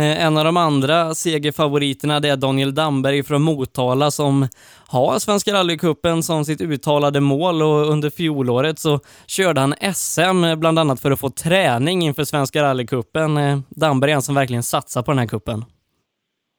En 0.00 0.38
av 0.38 0.44
de 0.44 0.56
andra 0.56 1.14
segerfavoriterna 1.14 2.20
det 2.20 2.28
är 2.28 2.36
Daniel 2.36 2.74
Damberg 2.74 3.22
från 3.22 3.42
Motala 3.42 4.10
som 4.10 4.48
har 4.88 5.18
Svenska 5.18 5.52
rallycupen 5.52 6.22
som 6.22 6.44
sitt 6.44 6.60
uttalade 6.60 7.20
mål 7.20 7.62
och 7.62 7.90
under 7.92 8.10
fjolåret 8.10 8.78
så 8.78 8.98
körde 9.26 9.60
han 9.60 9.74
SM 9.94 10.60
bland 10.60 10.78
annat 10.78 11.00
för 11.00 11.10
att 11.10 11.20
få 11.20 11.30
träning 11.30 12.02
inför 12.02 12.24
Svenska 12.24 12.62
rallycupen. 12.62 13.30
Damberg 13.68 14.10
är 14.10 14.14
en 14.14 14.22
som 14.22 14.34
verkligen 14.34 14.62
satsar 14.62 15.02
på 15.02 15.10
den 15.10 15.18
här 15.18 15.26
kuppen. 15.26 15.64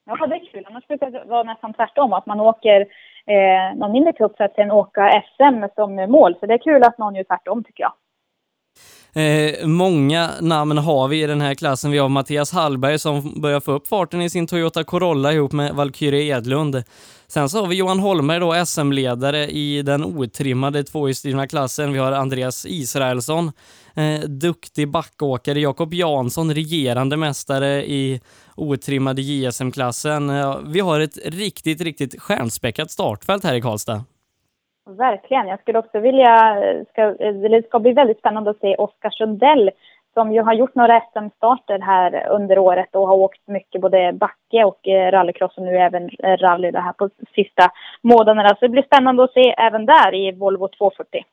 Ja, 0.06 0.28
det 0.28 0.36
är 0.36 0.52
kul. 0.52 0.66
Annars 0.70 0.88
brukar 0.88 1.12
det 1.12 1.24
vara 1.26 1.44
nästan 1.44 1.74
tvärtom, 1.74 2.14
att 2.14 2.26
man 2.26 2.40
åker 2.40 2.86
eh, 3.30 3.78
någon 3.78 3.92
mindre 3.92 4.14
cup 4.14 4.38
för 4.38 4.44
att 4.44 4.56
sen 4.56 4.72
åka 4.72 5.24
SM 5.38 5.64
som 5.76 5.96
mål. 5.96 6.36
Så 6.40 6.46
det 6.46 6.54
är 6.54 6.58
kul 6.58 6.84
att 6.84 6.98
någon 6.98 7.16
gör 7.16 7.24
tvärtom 7.24 7.64
tycker 7.64 7.84
jag. 7.84 7.94
Eh, 9.14 9.68
många 9.68 10.30
namn 10.42 10.78
har 10.78 11.08
vi 11.08 11.24
i 11.24 11.28
den 11.28 11.42
här 11.42 11.54
klassen. 11.54 11.92
Vi 11.92 11.98
har 11.98 12.10
Mattias 12.10 12.52
Hallberg 12.52 13.00
som 13.00 13.42
börjar 13.42 13.60
få 13.60 13.72
upp 13.72 13.88
farten 13.88 14.22
i 14.22 14.30
sin 14.30 14.48
Toyota 14.48 14.84
Corolla 14.84 15.34
ihop 15.34 15.52
med 15.52 15.74
Valkyrie 15.74 16.38
Edlund. 16.38 16.84
Sen 17.28 17.50
så 17.50 17.62
har 17.62 17.68
vi 17.68 17.76
Johan 17.76 18.00
Holmberg 18.00 18.40
då, 18.40 18.66
SM-ledare 18.66 19.48
i 19.48 19.82
den 19.82 20.04
otrimmade 20.04 20.84
tvåhjulsdrivna 20.84 21.48
klassen. 21.48 21.94
Vi 21.94 22.00
har 22.00 22.12
Andreas 22.12 22.66
Israelsson, 22.66 23.52
eh, 23.96 24.20
duktig 24.20 24.92
backåkare. 24.92 25.60
Jakob 25.60 25.94
Jansson, 25.94 26.54
regerande 26.54 27.18
mästare 27.18 27.86
i 27.86 28.22
otrimmade 28.60 29.22
JSM-klassen. 29.22 30.32
Vi 30.74 30.80
har 30.80 31.00
ett 31.00 31.18
riktigt, 31.26 31.82
riktigt 31.82 32.22
stjärnspäckat 32.22 32.92
startfält 32.92 33.44
här 33.44 33.56
i 33.56 33.62
Karlstad. 33.62 34.04
Verkligen. 34.98 35.48
Jag 35.48 35.60
skulle 35.60 35.80
också 35.80 36.00
vilja, 36.00 36.56
ska, 36.90 37.02
det 37.50 37.68
ska 37.68 37.80
bli 37.80 37.94
väldigt 37.94 38.20
spännande 38.20 38.50
att 38.50 38.60
se 38.60 38.76
Oskar 38.76 39.10
Sundell 39.10 39.72
som 40.14 40.32
ju 40.32 40.42
har 40.42 40.54
gjort 40.54 40.76
några 40.76 41.02
SM-starter 41.02 41.80
här 41.80 42.28
under 42.30 42.60
året 42.60 42.96
och 42.96 43.08
har 43.08 43.16
åkt 43.16 43.48
mycket 43.48 43.82
både 43.82 44.14
backe 44.14 44.64
och 44.64 44.88
eh, 44.88 45.12
rallycross 45.12 45.58
och 45.58 45.64
nu 45.64 45.78
även 45.78 46.10
eh, 46.20 46.38
rally 46.38 46.72
det 46.72 46.80
här 46.80 46.94
på 46.94 47.10
sista 47.36 47.72
månaderna. 48.02 48.50
Så 48.50 48.58
det 48.62 48.70
blir 48.70 48.84
spännande 48.84 49.24
att 49.24 49.34
se 49.34 49.56
även 49.58 49.86
där 49.86 50.16
i 50.16 50.32
Volvo 50.32 50.68
240. 50.68 51.24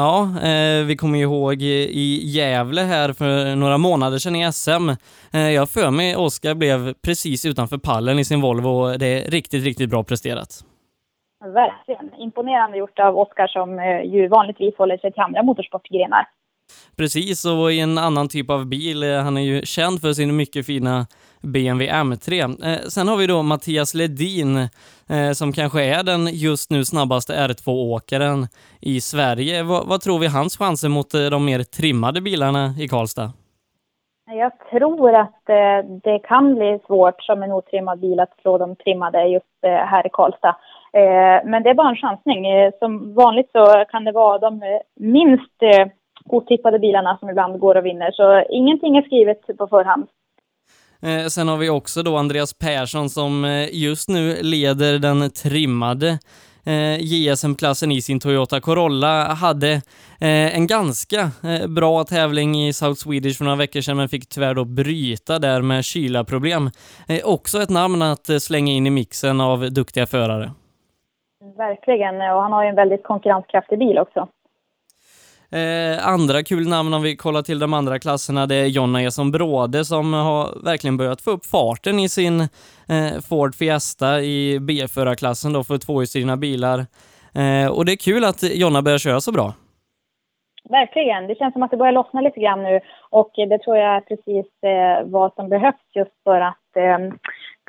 Ja, 0.00 0.22
eh, 0.22 0.84
vi 0.86 0.96
kommer 0.96 1.18
ihåg 1.18 1.62
i 1.62 2.20
Gävle 2.24 2.80
här 2.80 3.12
för 3.12 3.56
några 3.56 3.78
månader 3.78 4.18
sedan 4.18 4.36
i 4.36 4.52
SM. 4.52 4.88
Eh, 5.32 5.50
jag 5.50 5.70
för 5.70 5.90
mig 5.90 6.16
Oskar 6.16 6.54
blev 6.54 6.94
precis 6.94 7.44
utanför 7.44 7.78
pallen 7.78 8.18
i 8.18 8.24
sin 8.24 8.40
Volvo. 8.40 8.96
Det 8.96 9.06
är 9.06 9.30
riktigt, 9.30 9.64
riktigt 9.64 9.90
bra 9.90 10.04
presterat. 10.04 10.48
Verkligen. 11.44 12.20
Imponerande 12.20 12.78
gjort 12.78 12.98
av 12.98 13.18
Oskar 13.18 13.46
som 13.46 13.78
eh, 13.78 14.14
ju 14.14 14.28
vanligtvis 14.28 14.74
håller 14.78 14.98
sig 14.98 15.12
till 15.12 15.22
andra 15.22 15.42
motorsportgrenar. 15.42 16.26
Precis, 16.96 17.44
och 17.44 17.72
i 17.72 17.80
en 17.80 17.98
annan 17.98 18.28
typ 18.28 18.50
av 18.50 18.66
bil. 18.66 19.02
Eh, 19.02 19.22
han 19.22 19.36
är 19.36 19.42
ju 19.42 19.62
känd 19.62 20.00
för 20.00 20.12
sin 20.12 20.36
mycket 20.36 20.66
fina 20.66 21.06
BMW 21.42 21.92
M3. 21.92 22.40
Eh, 22.40 22.78
sen 22.78 23.08
har 23.08 23.16
vi 23.16 23.26
då 23.26 23.42
Mattias 23.42 23.94
Ledin 23.94 24.56
eh, 25.08 25.32
som 25.32 25.52
kanske 25.52 25.84
är 25.84 26.02
den 26.02 26.26
just 26.26 26.70
nu 26.70 26.84
snabbaste 26.84 27.32
R2-åkaren 27.32 28.46
i 28.80 29.00
Sverige. 29.00 29.62
V 29.62 29.68
vad 29.86 30.00
tror 30.00 30.18
vi 30.18 30.26
hans 30.26 30.56
chanser 30.58 30.88
mot 30.88 31.14
eh, 31.14 31.26
de 31.30 31.44
mer 31.44 31.62
trimmade 31.62 32.20
bilarna 32.20 32.74
i 32.78 32.88
Karlstad? 32.88 33.32
Jag 34.30 34.52
tror 34.70 35.14
att 35.14 35.48
eh, 35.48 35.90
det 36.02 36.18
kan 36.18 36.54
bli 36.54 36.78
svårt 36.86 37.22
som 37.22 37.42
en 37.42 37.52
otrimmad 37.52 38.00
bil 38.00 38.20
att 38.20 38.40
slå 38.40 38.58
de 38.58 38.76
trimmade 38.76 39.28
just 39.28 39.64
eh, 39.66 39.70
här 39.70 40.06
i 40.06 40.10
Karlstad. 40.12 40.56
Eh, 40.92 41.44
men 41.44 41.62
det 41.62 41.70
är 41.70 41.74
bara 41.74 41.88
en 41.88 41.96
chansning. 41.96 42.46
Eh, 42.46 42.72
som 42.78 43.14
vanligt 43.14 43.50
så 43.52 43.84
kan 43.88 44.04
det 44.04 44.12
vara 44.12 44.38
de 44.38 44.62
eh, 44.62 44.80
minst 44.96 45.62
otippade 46.24 46.78
bilarna 46.78 47.16
som 47.18 47.30
ibland 47.30 47.58
går 47.58 47.74
och 47.74 47.86
vinner. 47.86 48.10
Så 48.12 48.44
ingenting 48.50 48.96
är 48.96 49.02
skrivet 49.02 49.58
på 49.58 49.66
förhand. 49.66 50.06
Eh, 51.02 51.26
sen 51.26 51.48
har 51.48 51.56
vi 51.56 51.70
också 51.70 52.02
då 52.02 52.16
Andreas 52.16 52.54
Persson 52.54 53.10
som 53.10 53.44
eh, 53.44 53.68
just 53.72 54.08
nu 54.08 54.36
leder 54.42 54.98
den 54.98 55.30
trimmade 55.30 56.18
eh, 56.68 56.98
JSM-klassen 57.00 57.92
i 57.92 58.02
sin 58.02 58.20
Toyota 58.20 58.60
Corolla. 58.60 59.24
Hade 59.24 59.72
eh, 60.20 60.56
en 60.56 60.66
ganska 60.66 61.20
eh, 61.20 61.68
bra 61.68 62.04
tävling 62.04 62.66
i 62.66 62.72
South 62.72 63.00
Swedish 63.00 63.38
för 63.38 63.44
några 63.44 63.56
veckor 63.56 63.80
sedan 63.80 63.96
men 63.96 64.08
fick 64.08 64.28
tyvärr 64.28 64.54
då 64.54 64.64
bryta 64.64 65.38
där 65.38 65.62
med 65.62 65.84
kylaproblem. 65.84 66.70
Eh, 67.08 67.24
också 67.24 67.62
ett 67.62 67.70
namn 67.70 68.02
att 68.02 68.28
eh, 68.28 68.36
slänga 68.36 68.72
in 68.72 68.86
i 68.86 68.90
mixen 68.90 69.40
av 69.40 69.72
duktiga 69.72 70.06
förare. 70.06 70.50
Verkligen, 71.56 72.14
och 72.14 72.42
han 72.42 72.52
har 72.52 72.62
ju 72.62 72.68
en 72.68 72.76
väldigt 72.76 73.02
konkurrenskraftig 73.02 73.78
bil 73.78 73.98
också. 73.98 74.28
Eh, 75.52 76.08
andra 76.08 76.42
kul 76.42 76.68
namn 76.68 76.94
om 76.94 77.02
vi 77.02 77.16
kollar 77.16 77.42
till 77.42 77.58
de 77.58 77.74
andra 77.74 77.98
klasserna, 77.98 78.46
det 78.46 78.54
är 78.54 78.66
Jonna 78.66 79.02
Eson 79.02 79.30
Bråde 79.30 79.84
som 79.84 80.12
har 80.12 80.64
verkligen 80.64 80.96
börjat 80.96 81.20
få 81.20 81.30
upp 81.30 81.46
farten 81.46 81.98
i 81.98 82.08
sin 82.08 82.40
eh, 82.40 83.20
Ford 83.28 83.54
Fiesta 83.54 84.20
i 84.20 84.58
B-förarklassen 84.60 85.52
då 85.52 85.64
för 85.64 85.78
tvåhjulsdrivna 85.78 86.36
bilar. 86.36 86.78
Eh, 87.34 87.68
och 87.76 87.84
det 87.84 87.92
är 87.92 87.96
kul 87.96 88.24
att 88.24 88.42
Jonna 88.42 88.82
börjar 88.82 88.98
köra 88.98 89.20
så 89.20 89.32
bra. 89.32 89.52
Verkligen. 90.70 91.26
Det 91.26 91.38
känns 91.38 91.52
som 91.52 91.62
att 91.62 91.70
det 91.70 91.76
börjar 91.76 91.92
lossna 91.92 92.20
lite 92.20 92.40
grann 92.40 92.62
nu 92.62 92.80
och 93.10 93.30
det 93.36 93.58
tror 93.58 93.76
jag 93.76 93.96
är 93.96 94.00
precis 94.00 94.46
eh, 94.62 95.10
vad 95.10 95.34
som 95.34 95.48
behövs 95.48 95.84
just 95.94 96.22
för 96.24 96.40
att 96.40 96.76
eh, 96.76 96.98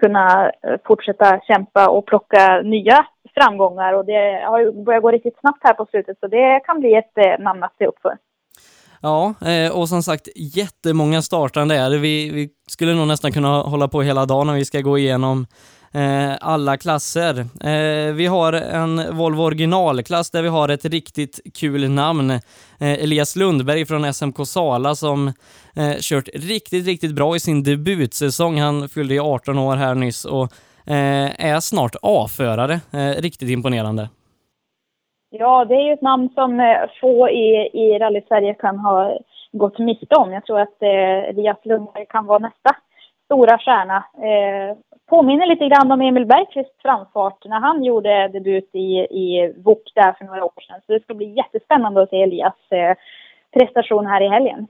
kunna 0.02 0.52
eh, 0.64 0.76
fortsätta 0.86 1.40
kämpa 1.40 1.90
och 1.90 2.06
plocka 2.06 2.62
nya 2.62 3.06
framgångar 3.40 3.94
och 3.94 4.06
det 4.06 4.46
har 4.46 4.84
börjat 4.86 5.04
gå 5.04 5.12
riktigt 5.12 5.40
snabbt 5.40 5.64
här 5.64 5.74
på 5.74 5.86
slutet 5.86 6.18
så 6.20 6.28
det 6.28 6.60
kan 6.66 6.80
bli 6.80 6.96
ett 6.96 7.18
eh, 7.18 7.44
namn 7.44 7.64
att 7.64 7.76
se 7.78 7.86
upp 7.86 8.00
för. 8.02 8.18
Ja, 9.02 9.34
eh, 9.48 9.72
och 9.72 9.90
som 9.90 10.04
sagt 10.04 10.28
jättemånga 10.36 11.22
startande 11.22 11.76
är 11.76 11.90
det. 11.90 11.98
Vi, 11.98 12.30
vi 12.30 12.50
skulle 12.68 12.94
nog 12.94 13.08
nästan 13.08 13.32
kunna 13.32 13.62
hålla 13.62 13.88
på 13.88 14.02
hela 14.02 14.26
dagen 14.26 14.48
när 14.48 14.54
vi 14.54 14.66
ska 14.66 14.82
gå 14.82 14.98
igenom 14.98 15.48
eh, 15.94 16.36
alla 16.42 16.78
klasser. 16.78 17.46
Vi 18.14 18.26
har 18.26 18.54
en 18.54 19.18
Volvo 19.18 19.44
originalklass 19.44 20.32
där 20.32 20.42
vi 20.42 20.50
har 20.50 20.70
ett 20.70 20.86
riktigt 20.86 21.40
kul 21.54 21.90
namn. 21.90 22.40
Elias 22.80 23.36
Lundberg 23.36 23.86
från 23.86 24.14
SMK 24.14 24.48
Sala 24.48 24.96
som 24.96 25.34
kört 26.00 26.30
riktigt, 26.34 26.86
riktigt 26.86 27.16
bra 27.16 27.36
i 27.36 27.40
sin 27.40 27.64
debutsäsong. 27.64 28.60
Han 28.60 28.90
fyllde 28.90 29.14
ju 29.14 29.20
18 29.20 29.60
år 29.60 29.76
här 29.76 29.96
nyss 29.96 30.26
och 30.26 30.54
Eh, 30.88 31.46
är 31.52 31.60
snart 31.60 31.96
A-förare. 32.02 32.74
Eh, 32.74 33.22
riktigt 33.22 33.50
imponerande. 33.50 34.10
Ja, 35.30 35.66
det 35.66 35.76
är 35.76 35.86
ju 35.88 35.94
ett 35.94 36.02
namn 36.02 36.30
som 36.36 36.60
eh, 36.60 36.90
få 37.02 37.30
i, 37.30 37.70
i 37.74 38.00
rally-Sverige 38.00 38.54
kan 38.54 38.80
ha 38.80 39.18
gått 39.52 39.80
miste 39.80 40.16
om. 40.16 40.34
Jag 40.34 40.46
tror 40.46 40.60
att 40.60 40.82
eh, 40.82 41.30
Elias 41.30 41.58
Lundberg 41.64 42.06
kan 42.06 42.26
vara 42.26 42.40
nästa 42.40 42.76
stora 43.26 43.58
stjärna. 43.58 43.98
Eh, 43.98 44.78
påminner 45.10 45.46
lite 45.46 45.68
grann 45.68 45.92
om 45.92 46.02
Emil 46.02 46.26
Bergqvists 46.26 46.82
framfart 46.82 47.46
när 47.46 47.60
han 47.60 47.84
gjorde 47.84 48.28
debut 48.28 48.70
i, 48.74 48.92
i 49.24 49.54
VOK 49.58 49.84
där 49.96 50.14
för 50.14 50.26
några 50.26 50.46
år 50.46 50.62
sedan. 50.68 50.82
Så 50.86 50.94
det 50.94 51.04
ska 51.04 51.14
bli 51.14 51.34
jättespännande 51.38 52.02
att 52.02 52.10
se 52.10 52.22
Elias 52.22 52.72
eh, 52.72 52.96
prestation 53.54 54.06
här 54.06 54.22
i 54.22 54.30
helgen. 54.30 54.68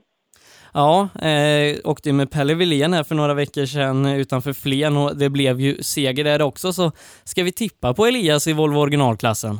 Ja, 0.74 1.08
eh, 1.22 1.78
åkte 1.84 2.12
med 2.12 2.30
Pelle 2.30 2.54
Wilén 2.54 2.92
här 2.92 3.02
för 3.02 3.14
några 3.14 3.34
veckor 3.34 3.64
sedan 3.64 4.06
utanför 4.06 4.52
Flen 4.52 4.96
och 4.96 5.16
det 5.16 5.30
blev 5.30 5.60
ju 5.60 5.82
seger 5.82 6.24
där 6.24 6.42
också. 6.42 6.72
Så 6.72 6.90
ska 7.24 7.42
vi 7.42 7.52
tippa 7.52 7.94
på 7.94 8.06
Elias 8.06 8.46
i 8.46 8.52
Volvo 8.52 8.78
originalklassen? 8.78 9.56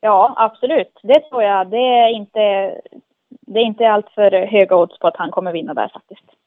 Ja, 0.00 0.34
absolut. 0.36 1.00
Det 1.02 1.20
tror 1.20 1.42
jag. 1.42 1.70
Det 1.70 1.76
är 1.76 2.16
inte, 2.16 2.40
det 3.46 3.58
är 3.60 3.64
inte 3.64 3.88
allt 3.88 4.08
för 4.14 4.46
höga 4.46 4.76
odds 4.76 4.98
på 4.98 5.06
att 5.06 5.16
han 5.16 5.30
kommer 5.30 5.52
vinna 5.52 5.74
där 5.74 5.88
faktiskt. 5.88 6.37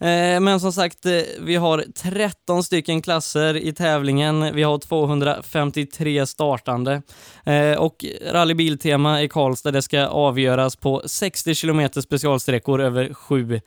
Eh, 0.00 0.40
men 0.40 0.60
som 0.60 0.72
sagt, 0.72 1.06
eh, 1.06 1.12
vi 1.46 1.56
har 1.56 1.78
13 1.78 2.62
stycken 2.62 3.02
klasser 3.02 3.56
i 3.56 3.72
tävlingen. 3.72 4.54
Vi 4.54 4.62
har 4.62 4.78
253 4.78 6.26
startande. 6.26 7.02
Eh, 7.46 7.82
och 7.82 8.04
rallybiltema 8.32 9.22
i 9.22 9.28
Karlstad, 9.28 9.70
det 9.70 9.82
ska 9.82 10.06
avgöras 10.06 10.76
på 10.76 11.00
60 11.06 11.54
km 11.54 11.88
specialsträckor 11.88 12.80
över 12.80 13.14
sju 13.14 13.60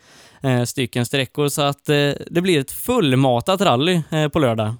eh, 0.43 0.63
stycken 0.63 1.05
sträckor. 1.05 1.47
Så 1.47 1.61
att 1.61 1.85
det 2.31 2.41
blir 2.41 2.59
ett 2.59 2.71
fullmatat 2.71 3.61
rally 3.61 4.01
på 4.33 4.39
lördag. 4.39 4.73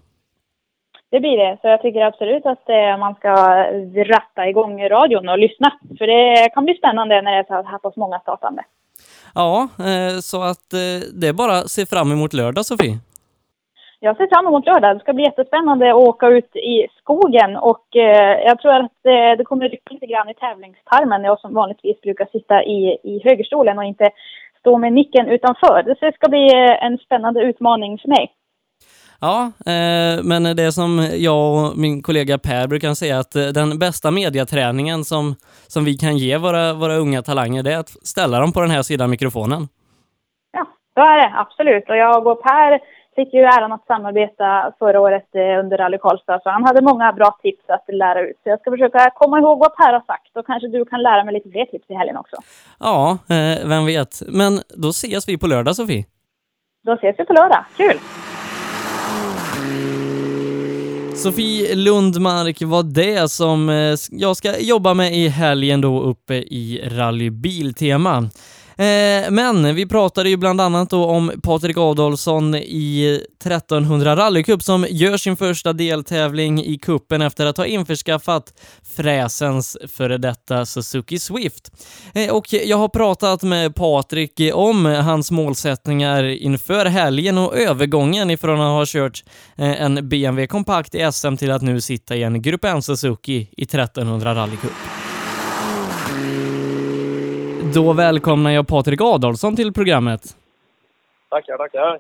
Det 1.12 1.20
blir 1.20 1.38
det, 1.38 1.58
så 1.62 1.68
jag 1.68 1.82
tycker 1.82 2.02
absolut 2.02 2.46
att 2.46 2.68
man 3.00 3.16
ska 3.16 3.34
ratta 4.04 4.50
igång 4.50 4.90
radion 4.90 5.30
och 5.30 5.40
lyssna. 5.40 5.72
För 5.98 6.08
det 6.08 6.50
kan 6.50 6.66
bli 6.66 6.74
spännande 6.74 7.22
när 7.22 7.32
det 7.32 7.38
är 7.38 7.44
så 7.44 7.54
här 7.54 7.78
pass 7.78 7.96
många 7.96 8.20
startande. 8.20 8.64
Ja, 9.36 9.70
eh, 9.80 10.20
så 10.20 10.42
att 10.42 10.74
eh, 10.74 11.00
det 11.20 11.28
är 11.28 11.34
bara 11.34 11.58
att 11.58 11.70
se 11.70 11.86
fram 11.86 12.12
emot 12.12 12.34
lördag, 12.34 12.66
Sofie. 12.66 12.98
Jag 14.00 14.18
ser 14.18 14.28
fram 14.28 14.48
emot 14.48 14.66
lördag. 14.66 14.96
Det 14.96 15.00
ska 15.00 15.14
bli 15.14 15.24
jättespännande 15.24 15.90
att 15.90 15.96
åka 15.96 16.28
ut 16.28 16.56
i 16.56 16.88
skogen 17.02 17.56
och 17.56 17.96
eh, 17.96 18.34
jag 18.50 18.60
tror 18.60 18.74
att 18.74 19.00
det 19.38 19.44
kommer 19.46 19.70
rycka 19.70 19.94
lite 19.94 20.06
grann 20.06 20.30
i 20.30 20.34
tävlingstarmen. 20.34 21.24
Jag 21.24 21.40
som 21.40 21.54
vanligtvis 21.54 22.02
brukar 22.02 22.26
sitta 22.26 22.64
i, 22.64 22.98
i 23.04 23.22
högerstolen 23.24 23.78
och 23.78 23.84
inte 23.84 24.10
stå 24.60 24.78
med 24.78 24.94
nicken 24.94 25.28
utanför. 25.28 25.84
Det 25.84 26.14
ska 26.16 26.30
bli 26.30 26.50
en 26.82 26.98
spännande 26.98 27.42
utmaning 27.42 27.98
för 27.98 28.10
mig. 28.10 28.32
Ja, 29.22 29.52
eh, 29.66 30.24
men 30.24 30.56
det 30.56 30.72
som 30.72 31.08
jag 31.14 31.54
och 31.54 31.78
min 31.78 32.02
kollega 32.02 32.38
Per 32.38 32.68
brukar 32.68 32.94
säga 32.94 33.20
att 33.20 33.36
eh, 33.36 33.48
den 33.48 33.80
bästa 33.80 34.12
mediaträningen 34.12 35.04
som, 35.04 35.36
som 35.68 35.86
vi 35.86 35.94
kan 35.98 36.18
ge 36.18 36.38
våra, 36.38 36.74
våra 36.74 36.96
unga 36.96 37.22
talanger, 37.22 37.64
det 37.64 37.74
är 37.74 37.80
att 37.80 38.08
ställa 38.08 38.40
dem 38.40 38.54
på 38.54 38.62
den 38.62 38.70
här 38.70 38.82
sidan 38.82 39.10
mikrofonen. 39.10 39.68
Ja, 40.52 40.66
så 40.94 41.02
är 41.02 41.18
det 41.18 41.32
absolut. 41.36 41.90
Och 41.90 41.98
jag 41.98 42.28
och 42.28 42.44
Per 42.44 42.80
fick 43.16 43.34
ju 43.34 43.40
äran 43.40 43.72
att 43.72 43.86
samarbeta 43.86 44.74
förra 44.80 45.00
året 45.00 45.36
eh, 45.36 45.60
under 45.60 45.78
Rally 45.78 45.98
Karlstad, 45.98 46.40
så 46.44 46.50
han 46.50 46.64
hade 46.64 46.82
många 46.82 47.14
bra 47.14 47.38
tips 47.42 47.66
att 47.68 47.86
lära 47.88 48.22
ut. 48.22 48.38
Så 48.44 48.50
jag 48.50 48.60
ska 48.60 48.72
försöka 48.72 49.10
komma 49.16 49.40
ihåg 49.40 49.60
vad 49.60 49.76
Per 49.76 49.94
har 49.94 50.04
sagt 50.08 50.38
och 50.38 50.46
kanske 50.46 50.68
du 50.68 50.86
kan 50.86 51.02
lära 51.02 51.24
mig 51.24 51.34
lite 51.34 51.50
fler 51.50 51.66
tips 51.66 51.90
i 51.90 51.94
helgen 51.94 52.18
också. 52.18 52.36
Ja, 52.80 53.18
eh, 53.30 53.68
vem 53.70 53.86
vet. 53.86 54.22
Men 54.28 54.60
då 54.78 54.90
ses 54.90 55.30
vi 55.30 55.38
på 55.38 55.48
lördag, 55.48 55.76
Sofie. 55.76 56.06
Då 56.84 56.94
ses 56.94 57.16
vi 57.20 57.26
på 57.26 57.34
lördag. 57.34 57.66
Kul! 57.78 57.98
Sofie 61.22 61.76
Lundmark 61.76 62.62
var 62.62 62.84
det 62.84 63.32
som 63.32 63.70
eh, 63.70 63.96
jag 64.12 64.38
ska 64.38 64.60
jobba 64.60 64.94
med 64.94 65.18
i 65.18 65.28
helgen 65.28 65.82
då 65.82 66.02
uppe 66.02 66.36
i 66.36 66.82
rallybiltema. 66.92 68.18
Eh, 68.18 68.28
Eh, 68.78 69.32
men 69.32 69.76
vi 69.76 69.86
pratade 69.86 70.30
ju 70.30 70.38
bland 70.38 70.62
annat 70.62 70.90
då 70.90 71.06
om 71.06 71.32
Patrik 71.44 71.78
Adolfsson 71.78 72.56
i 72.56 73.22
1300 73.40 74.16
rallycup 74.16 74.64
som 74.64 74.86
gör 74.90 75.18
sin 75.18 75.38
första 75.38 75.74
deltävling 75.74 76.66
i 76.66 76.78
kuppen 76.78 77.22
efter 77.22 77.46
att 77.46 77.58
ha 77.58 77.66
införskaffat 77.66 78.54
fräsens 78.96 79.78
före 79.98 80.18
detta 80.18 80.66
Suzuki 80.66 81.20
Swift. 81.20 81.72
Eh, 82.14 82.30
och 82.30 82.54
jag 82.54 82.78
har 82.78 82.90
pratat 82.90 83.44
med 83.44 83.76
Patrik 83.76 84.42
om 84.54 84.86
hans 84.86 85.32
målsättningar 85.32 86.24
inför 86.24 86.86
helgen 86.86 87.38
och 87.38 87.58
övergången 87.58 88.32
ifrån 88.32 88.62
att 88.62 88.78
ha 88.78 88.86
kört 88.88 89.24
eh, 89.58 89.82
en 89.82 90.10
BMW 90.10 90.48
kompakt 90.48 90.96
i 90.96 91.12
SM 91.12 91.36
till 91.36 91.52
att 91.52 91.62
nu 91.62 91.82
sitta 91.82 92.16
i 92.16 92.24
en 92.24 92.42
Grupp 92.42 92.66
N 92.66 92.82
Suzuki 92.82 93.50
i 93.58 93.64
1300 93.64 94.36
rallycup. 94.36 95.01
Då 97.74 97.94
välkomnar 97.94 98.52
jag 98.52 98.68
Patrik 98.68 99.02
Adolfsson 99.02 99.56
till 99.56 99.74
programmet. 99.74 100.38
Tackar, 101.30 101.58
tackar. 101.58 102.00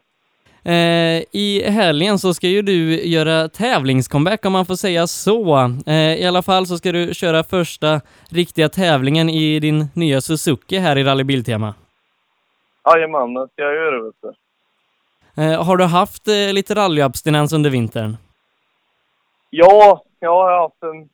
Eh, 0.63 1.23
I 1.31 1.63
helgen 1.69 2.19
så 2.19 2.33
ska 2.33 2.47
ju 2.47 2.61
du 2.61 3.03
göra 3.03 3.49
tävlingscomeback 3.49 4.45
om 4.45 4.53
man 4.53 4.65
får 4.65 4.75
säga 4.75 5.07
så. 5.07 5.57
Eh, 5.85 5.95
I 5.95 6.25
alla 6.25 6.41
fall 6.41 6.67
så 6.67 6.77
ska 6.77 6.91
du 6.91 7.13
köra 7.13 7.43
första 7.43 8.01
riktiga 8.29 8.69
tävlingen 8.69 9.29
i 9.29 9.59
din 9.59 9.85
nya 9.93 10.21
Suzuki 10.21 10.77
här 10.77 10.97
i 10.97 11.03
Rally 11.03 11.23
Biltema. 11.23 11.73
Jajamän, 12.85 13.33
det 13.33 13.47
ska 13.53 13.61
jag 13.61 13.75
göra 13.75 14.03
vet 14.03 14.15
du. 14.21 15.43
Eh, 15.43 15.63
har 15.63 15.77
du 15.77 15.83
haft 15.83 16.27
eh, 16.27 16.53
lite 16.53 16.75
rallyabstinens 16.75 17.53
under 17.53 17.69
vintern? 17.69 18.17
Ja, 19.49 20.03
jag 20.19 20.31
har 20.31 20.61
haft 20.61 20.83
en 20.83 21.09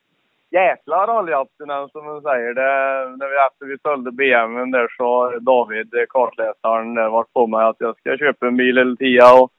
jäkla 0.50 1.06
rallyabstinens 1.06 1.92
som 1.92 2.04
man 2.04 2.22
säger. 2.22 2.54
Det, 2.54 2.70
när 3.16 3.28
vi, 3.28 3.36
efter 3.46 3.66
vi 3.66 3.78
sålde 3.78 4.12
BMWn 4.12 4.70
där 4.70 4.88
så 4.96 5.04
har 5.04 5.40
David, 5.40 5.94
eh, 5.94 6.04
kartläsaren, 6.08 6.94
där 6.94 7.08
varit 7.08 7.32
på 7.32 7.46
mig 7.46 7.64
att 7.64 7.76
jag 7.78 7.98
ska 7.98 8.16
köpa 8.16 8.46
en 8.46 8.56
bil 8.56 8.78
eller 8.78 8.96
tia 8.96 9.34
och, 9.34 9.50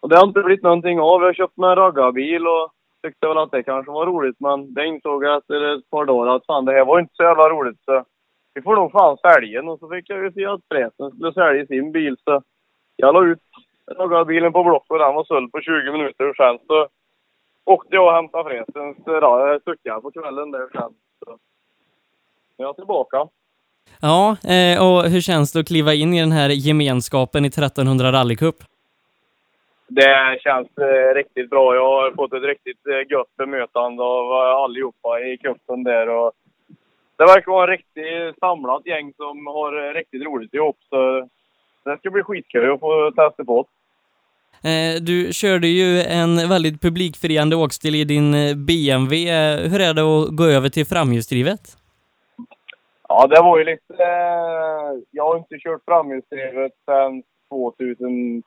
och 0.00 0.08
det 0.08 0.16
har 0.16 0.26
inte 0.26 0.42
blivit 0.42 0.62
någonting 0.62 1.00
av. 1.00 1.22
Jag 1.22 1.36
köpte 1.36 1.60
mig 1.60 1.70
en 1.70 1.76
raggarbil 1.76 2.46
och 2.46 2.72
tyckte 3.02 3.28
väl 3.28 3.38
att 3.38 3.50
det 3.50 3.62
kanske 3.62 3.92
var 3.92 4.06
roligt 4.06 4.36
men 4.40 4.74
det 4.74 4.86
insåg 4.86 5.24
jag 5.24 5.36
efter 5.36 5.76
ett 5.76 5.90
par 5.90 6.04
dagar 6.04 6.36
att 6.36 6.46
fan 6.46 6.64
det 6.64 6.72
här 6.72 6.84
var 6.84 7.00
inte 7.00 7.14
så 7.14 7.22
jävla 7.22 7.48
roligt 7.48 7.80
så 7.84 8.04
vi 8.54 8.62
får 8.62 8.76
nog 8.76 8.92
fan 8.92 9.16
sälja 9.16 9.60
den. 9.60 9.68
Och 9.68 9.78
så 9.78 9.88
fick 9.88 10.10
jag 10.10 10.24
ju 10.24 10.32
se 10.32 10.46
att 10.46 10.60
Fräsen 10.70 11.10
skulle 11.10 11.32
sälja 11.32 11.66
sin 11.66 11.92
bil 11.92 12.16
så 12.24 12.42
jag 12.96 13.14
la 13.14 13.24
ut 13.24 13.38
raggarbilen 13.98 14.52
på 14.52 14.64
Blocket 14.64 14.90
och 14.90 14.98
den 14.98 15.14
var 15.14 15.24
såld 15.24 15.52
på 15.52 15.60
20 15.60 15.92
minuter 15.92 16.28
och 16.28 16.36
sen 16.36 16.58
så 16.66 16.88
åkte 17.64 17.94
jag 17.94 18.06
och 18.06 18.12
hämtade 18.12 18.44
Fräsens 18.50 18.96
suckar 19.64 20.00
på 20.00 20.10
kvällen 20.10 20.50
där 20.50 20.68
sen. 20.72 20.94
Så 21.24 21.38
nu 22.56 22.64
är 22.64 22.68
jag 22.68 22.76
tillbaka. 22.76 23.28
Ja, 24.00 24.36
eh, 24.54 24.86
och 24.86 25.10
hur 25.10 25.20
känns 25.20 25.52
det 25.52 25.60
att 25.60 25.66
kliva 25.66 25.94
in 25.94 26.14
i 26.14 26.20
den 26.20 26.32
här 26.32 26.48
gemenskapen 26.48 27.44
i 27.44 27.48
1300 27.48 28.12
rallycup? 28.12 28.56
Det 29.88 30.38
känns 30.40 30.78
eh, 30.78 31.14
riktigt 31.14 31.50
bra. 31.50 31.74
Jag 31.74 31.84
har 31.84 32.12
fått 32.12 32.32
ett 32.32 32.42
riktigt 32.42 32.86
eh, 32.86 33.10
gött 33.10 33.36
bemötande 33.36 34.02
av 34.02 34.26
eh, 34.32 34.56
allihopa 34.64 35.20
i 35.20 35.38
cupen 35.38 35.84
där. 35.84 36.08
Och 36.08 36.32
det 37.16 37.24
verkar 37.24 37.52
vara 37.52 37.64
en 37.64 37.78
riktigt 37.78 38.38
samlat 38.40 38.86
gäng 38.86 39.12
som 39.16 39.46
har 39.46 39.88
eh, 39.88 39.94
riktigt 39.94 40.22
roligt 40.22 40.54
ihop. 40.54 40.76
Så 40.88 41.28
det 41.84 41.98
ska 41.98 42.10
bli 42.10 42.22
skitkul 42.22 42.72
att 42.72 42.80
få 42.80 43.10
testa 43.10 43.44
på. 43.44 43.66
Eh, 44.64 45.02
du 45.02 45.32
körde 45.32 45.66
ju 45.66 46.00
en 46.00 46.48
väldigt 46.48 46.80
publikfriande 46.82 47.56
åkstil 47.56 47.94
i 47.94 48.04
din 48.04 48.34
eh, 48.34 48.54
BMW. 48.56 49.16
Hur 49.70 49.80
är 49.80 49.94
det 49.94 50.02
att 50.02 50.36
gå 50.36 50.44
över 50.44 50.68
till 50.68 50.86
framhjulsdrivet? 50.86 51.60
Ja, 53.08 53.26
det 53.26 53.40
var 53.40 53.58
ju 53.58 53.64
lite... 53.64 53.94
Eh, 53.98 54.90
jag 55.10 55.24
har 55.24 55.36
inte 55.38 55.58
kört 55.58 55.84
framhjulsdrivet 55.84 56.72
sedan 56.86 57.22
2010. 57.48 58.44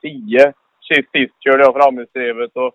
Sist, 0.88 1.10
sist 1.12 1.34
körde 1.44 1.64
jag 1.64 1.74
framhjulsdrivet 1.74 2.56
och... 2.56 2.74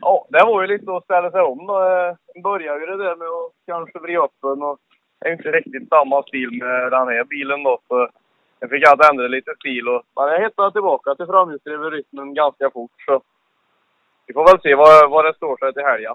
Ja, 0.00 0.26
det 0.28 0.44
var 0.44 0.62
ju 0.62 0.68
lite 0.68 0.96
att 0.96 1.04
ställa 1.04 1.30
sig 1.30 1.40
om. 1.40 1.66
då. 1.66 1.74
börjar 1.74 2.42
började 2.42 2.80
ju 2.80 2.86
det 2.86 3.04
där 3.04 3.16
med 3.16 3.28
att 3.28 3.52
kanske 3.66 3.98
vrida 3.98 4.24
upp 4.24 4.38
den 4.42 4.62
och... 4.62 4.78
Det 5.20 5.28
är 5.28 5.32
inte 5.32 5.50
riktigt 5.50 5.88
samma 5.88 6.22
stil 6.22 6.50
med 6.50 6.92
den 6.92 7.08
här 7.08 7.24
bilen 7.24 7.62
då, 7.62 7.78
så... 7.88 8.08
Jag 8.60 8.70
fick 8.70 8.86
att 8.88 9.10
ändra 9.10 9.26
lite 9.28 9.54
stil 9.60 9.88
och... 9.88 10.02
Men 10.16 10.24
jag 10.32 10.42
hittade 10.44 10.72
tillbaka 10.72 11.14
till 11.14 11.26
framhjulsdriven 11.26 11.90
rytmen 11.90 12.34
ganska 12.34 12.70
fort 12.70 12.90
så... 13.06 13.20
Vi 14.26 14.34
får 14.34 14.44
väl 14.44 14.60
se 14.62 14.74
vad, 14.74 15.10
vad 15.10 15.24
det 15.24 15.34
står 15.34 15.56
sig 15.56 15.72
till 15.72 15.82
helgen. 15.82 16.14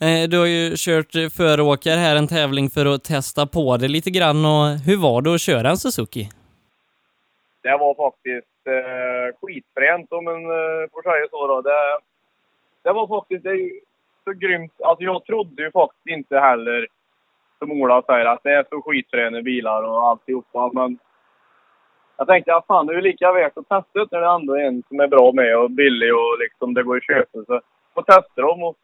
Eh, 0.00 0.28
Du 0.30 0.38
har 0.38 0.46
ju 0.46 0.72
kört 0.76 1.12
föråkare 1.36 1.94
här, 2.00 2.16
en 2.16 2.28
tävling 2.28 2.70
för 2.70 2.86
att 2.86 3.04
testa 3.04 3.46
på 3.46 3.76
det 3.76 3.88
lite 3.88 4.10
grann 4.10 4.44
och 4.44 4.66
hur 4.86 4.96
var 4.96 5.22
det 5.22 5.34
att 5.34 5.40
köra 5.40 5.68
en 5.70 5.76
Suzuki? 5.76 6.28
det 7.62 7.76
var 7.76 7.94
faktiskt 7.94 8.66
eh, 8.66 9.36
skitfränt 9.40 10.12
om 10.12 10.24
man 10.24 10.34
eh, 10.44 10.82
får 10.92 11.02
säga 11.02 11.26
så 11.30 11.46
då. 11.46 11.60
Det, 11.60 11.98
det 12.82 12.92
var 12.92 13.06
faktiskt 13.06 13.44
det 13.44 13.70
så 14.24 14.32
grymt. 14.32 14.72
Alltså 14.80 15.04
jag 15.04 15.24
trodde 15.24 15.62
ju 15.62 15.70
faktiskt 15.70 16.06
inte 16.06 16.38
heller, 16.38 16.86
som 17.58 17.72
Ola 17.72 18.02
säger, 18.02 18.26
att 18.26 18.42
det 18.42 18.50
är 18.52 18.64
så 18.70 18.82
skitfräna 18.82 19.42
bilar 19.42 19.82
och 19.82 20.02
alltihopa. 20.02 20.70
Men 20.72 20.98
jag 22.20 22.26
tänkte 22.28 22.54
att 22.54 22.66
fan, 22.66 22.86
det 22.86 22.92
är 22.92 22.96
ju 22.96 23.00
lika 23.00 23.32
värt 23.32 23.56
att 23.58 23.68
testa 23.68 24.06
när 24.16 24.20
det 24.20 24.26
ändå 24.34 24.54
är 24.54 24.64
en 24.64 24.82
som 24.88 25.00
är 25.00 25.08
bra 25.08 25.32
med 25.32 25.58
och 25.58 25.70
billig 25.70 26.14
och 26.14 26.38
liksom 26.38 26.74
det 26.74 26.82
går 26.82 26.96
att 26.96 27.06
köpa. 27.06 27.44
Så 27.46 27.60
får 27.94 28.02
testa 28.02 28.42
dem 28.42 28.62
och 28.62 28.76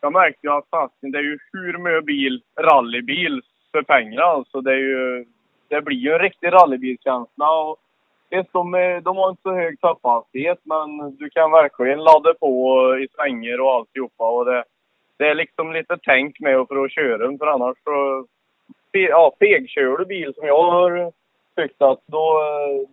jag 0.00 0.12
märkte 0.12 0.46
ju 0.46 0.52
att 0.52 0.68
fasen, 0.70 1.10
det 1.10 1.18
är 1.18 1.22
ju 1.22 1.38
hur 1.52 1.78
mycket 1.78 2.04
bil, 2.04 2.42
rallybil 2.60 3.42
för 3.72 3.82
pengarna 3.82 4.22
alltså. 4.24 4.60
Det 4.60 4.72
är 4.72 4.76
ju, 4.76 5.24
det 5.68 5.80
blir 5.82 5.96
ju 5.96 6.12
en 6.12 6.18
riktig 6.18 6.52
rallybilskänsla. 6.52 7.50
och 7.60 7.76
Visst, 8.30 8.52
de, 8.52 8.74
är- 8.74 9.00
de 9.00 9.16
har 9.16 9.30
inte 9.30 9.42
så 9.42 9.52
hög 9.54 9.80
tapphastighet 9.80 10.58
men 10.62 11.16
du 11.16 11.30
kan 11.30 11.50
verkligen 11.50 12.04
ladda 12.04 12.34
på 12.34 12.82
i 12.98 13.08
svänger 13.14 13.60
och 13.60 13.72
alltihopa 13.72 14.30
och 14.30 14.44
det, 14.44 14.64
det 15.18 15.28
är 15.28 15.34
liksom 15.34 15.72
lite 15.72 15.98
tänk 16.02 16.40
med 16.40 16.68
för 16.68 16.84
att 16.84 16.92
köra 16.92 17.18
den 17.18 17.38
för 17.38 17.46
annars 17.46 17.76
så... 17.84 18.26
Ja, 18.92 19.32
fegkör 19.40 19.96
du 19.98 20.04
bil 20.04 20.34
som 20.34 20.46
jag 20.46 20.62
har 20.62 21.12
tyckt 21.56 21.82
att 21.82 22.00
då, 22.06 22.42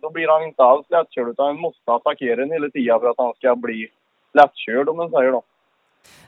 då 0.02 0.10
blir 0.10 0.28
han 0.28 0.42
inte 0.42 0.62
alls 0.62 0.86
lättkörd 0.90 1.28
utan 1.28 1.46
han 1.46 1.60
måste 1.60 1.92
attackera 1.92 2.36
den 2.36 2.50
hela 2.52 2.68
tiden 2.68 3.00
för 3.00 3.10
att 3.10 3.18
han 3.18 3.34
ska 3.34 3.56
bli 3.56 3.88
lättkörd 4.34 4.88
om 4.88 4.96
man 4.96 5.10
säger 5.10 5.32
då. 5.32 5.42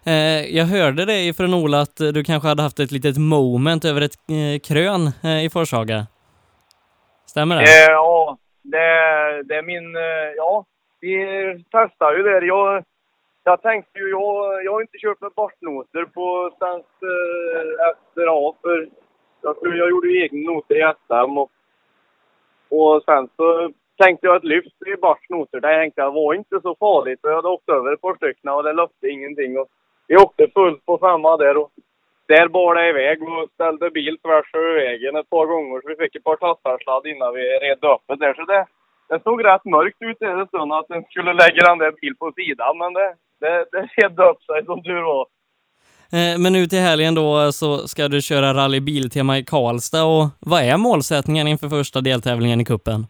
Eh, 0.07 0.57
Jag 0.57 0.65
hörde 0.65 1.05
det 1.05 1.37
från 1.37 1.55
Ola 1.55 1.81
att 1.81 1.97
du 1.97 2.25
kanske 2.25 2.49
hade 2.49 2.63
haft 2.63 2.79
ett 2.81 2.93
litet 2.93 3.19
moment 3.19 3.85
över 3.85 4.01
ett 4.01 4.15
eh, 4.29 4.61
krön 4.69 5.03
eh, 5.25 5.45
i 5.45 5.51
Forshaga. 5.51 6.07
Stämmer 7.27 7.57
det? 7.57 7.63
Eh, 7.63 7.91
ja, 7.93 8.37
det, 8.63 8.89
det 9.43 9.55
är 9.55 9.63
min... 9.63 9.97
eh, 9.97 10.33
Ja, 10.37 10.65
vi 11.01 11.17
testar 11.71 12.17
ju 12.17 12.23
det. 12.23 12.47
Jag, 12.47 12.85
jag 13.45 13.63
tänkte 13.63 13.99
ju... 13.99 14.11
Jag, 14.11 14.65
jag 14.65 14.73
har 14.73 14.81
inte 14.81 14.99
kört 14.99 15.21
med 15.21 15.31
bortnoter 15.37 16.05
på 16.05 16.51
sen 16.59 16.75
eh, 17.11 17.91
efter 17.91 18.49
A, 18.49 18.55
för 18.63 18.89
jag, 19.43 19.57
jag 19.63 19.91
gjorde 19.91 20.09
ju 20.09 20.23
egna 20.23 20.51
noter 20.53 20.75
i 20.75 20.93
SM 21.07 21.39
och, 21.39 21.51
och 22.81 23.03
sen 23.03 23.29
så 23.37 23.71
tänkte 24.03 24.27
jag 24.27 24.37
ett 24.37 24.45
lyft 24.45 24.83
i 24.87 24.97
Barts 24.97 25.31
noter. 25.31 25.61
Det 25.61 25.79
tänkte 25.79 26.01
jag 26.01 26.13
var 26.13 26.35
inte 26.35 26.61
så 26.61 26.77
farligt. 26.81 27.21
Jag 27.23 27.35
hade 27.35 27.49
åkt 27.49 27.69
över 27.69 27.93
ett 27.93 28.01
par 28.01 28.17
stycken 28.17 28.51
och 28.51 28.63
det 28.63 28.73
löpte 28.73 29.09
ingenting. 29.09 29.59
Och 29.59 29.69
vi 30.09 30.17
åkte 30.17 30.49
fullt 30.55 30.87
på 30.87 30.99
samma 30.99 31.37
där 31.37 31.57
och 31.57 31.71
där 32.27 32.49
bar 32.49 32.75
det 32.75 32.89
iväg 32.89 33.23
och 33.23 33.51
ställde 33.55 33.91
bil 33.91 34.19
tvärs 34.19 34.55
över 34.55 34.75
vägen 34.75 35.17
ett 35.17 35.31
par 35.31 35.47
gånger 35.47 35.81
så 35.81 35.89
vi 35.89 35.97
fick 35.97 36.17
ett 36.17 36.25
par 36.25 36.37
tassarsladd 36.37 37.07
innan 37.07 37.35
vi 37.35 37.41
redde 37.41 37.89
upp 37.89 38.05
det 38.07 38.17
där. 38.17 38.35
Så 38.35 38.45
det, 38.45 38.67
det 39.09 39.23
såg 39.23 39.45
rätt 39.45 39.65
mörkt 39.65 40.03
ut 40.03 40.19
där 40.21 40.41
en 40.41 40.47
stund 40.47 40.73
att 40.73 40.89
den 40.89 41.05
skulle 41.05 41.33
lägga 41.33 41.61
den 41.69 41.79
där 41.79 41.93
bilen 42.01 42.17
på 42.17 42.33
sidan 42.33 42.79
men 42.79 42.93
det, 42.93 43.15
det, 43.41 43.67
det 43.73 43.89
redde 43.97 44.25
upp 44.31 44.43
sig 44.43 44.65
som 44.65 44.83
tur 44.83 45.03
var. 45.03 45.27
Eh, 46.13 46.39
men 46.39 46.53
nu 46.53 46.67
till 46.67 46.79
helgen 46.79 47.15
då 47.15 47.41
eh, 47.41 47.51
så 47.51 47.89
ska 47.89 48.09
du 48.09 48.23
köra 48.23 48.55
Rally 48.55 48.81
Biltema 48.81 49.39
i 49.39 49.45
Karlstad 49.45 50.05
och 50.05 50.27
vad 50.41 50.63
är 50.63 50.77
målsättningen 50.77 51.49
inför 51.49 51.69
första 51.69 52.01
deltävlingen 52.01 52.61
i 52.61 52.65
kuppen? 52.65 53.07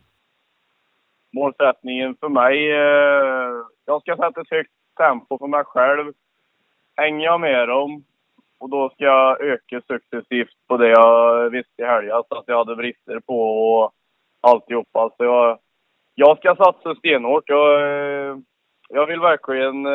målsättningen 1.34 2.16
för 2.20 2.28
mig. 2.28 2.70
Eh, 2.70 3.52
jag 3.84 4.00
ska 4.00 4.16
sätta 4.16 4.40
ett 4.40 4.50
högt 4.50 4.70
tempo 4.96 5.38
för 5.38 5.46
mig 5.46 5.64
själv. 5.64 6.12
Hänger 6.96 7.24
jag 7.24 7.40
med 7.40 7.68
dem 7.68 8.04
och 8.58 8.70
då 8.70 8.90
ska 8.90 9.04
jag 9.04 9.40
öka 9.40 9.80
successivt 9.86 10.56
på 10.68 10.76
det 10.76 10.88
jag 10.88 11.50
visste 11.50 11.82
i 11.82 11.84
helgen 11.84 12.22
så 12.28 12.38
att 12.38 12.44
jag 12.46 12.58
hade 12.58 12.76
brister 12.76 13.20
på 13.20 13.40
och 13.42 13.92
alltihopa. 14.40 15.10
Så 15.16 15.24
jag, 15.24 15.58
jag 16.14 16.38
ska 16.38 16.56
satsa 16.56 16.94
stenhårt. 16.94 17.48
Jag, 17.48 18.44
jag 18.88 19.06
vill 19.06 19.20
verkligen... 19.20 19.86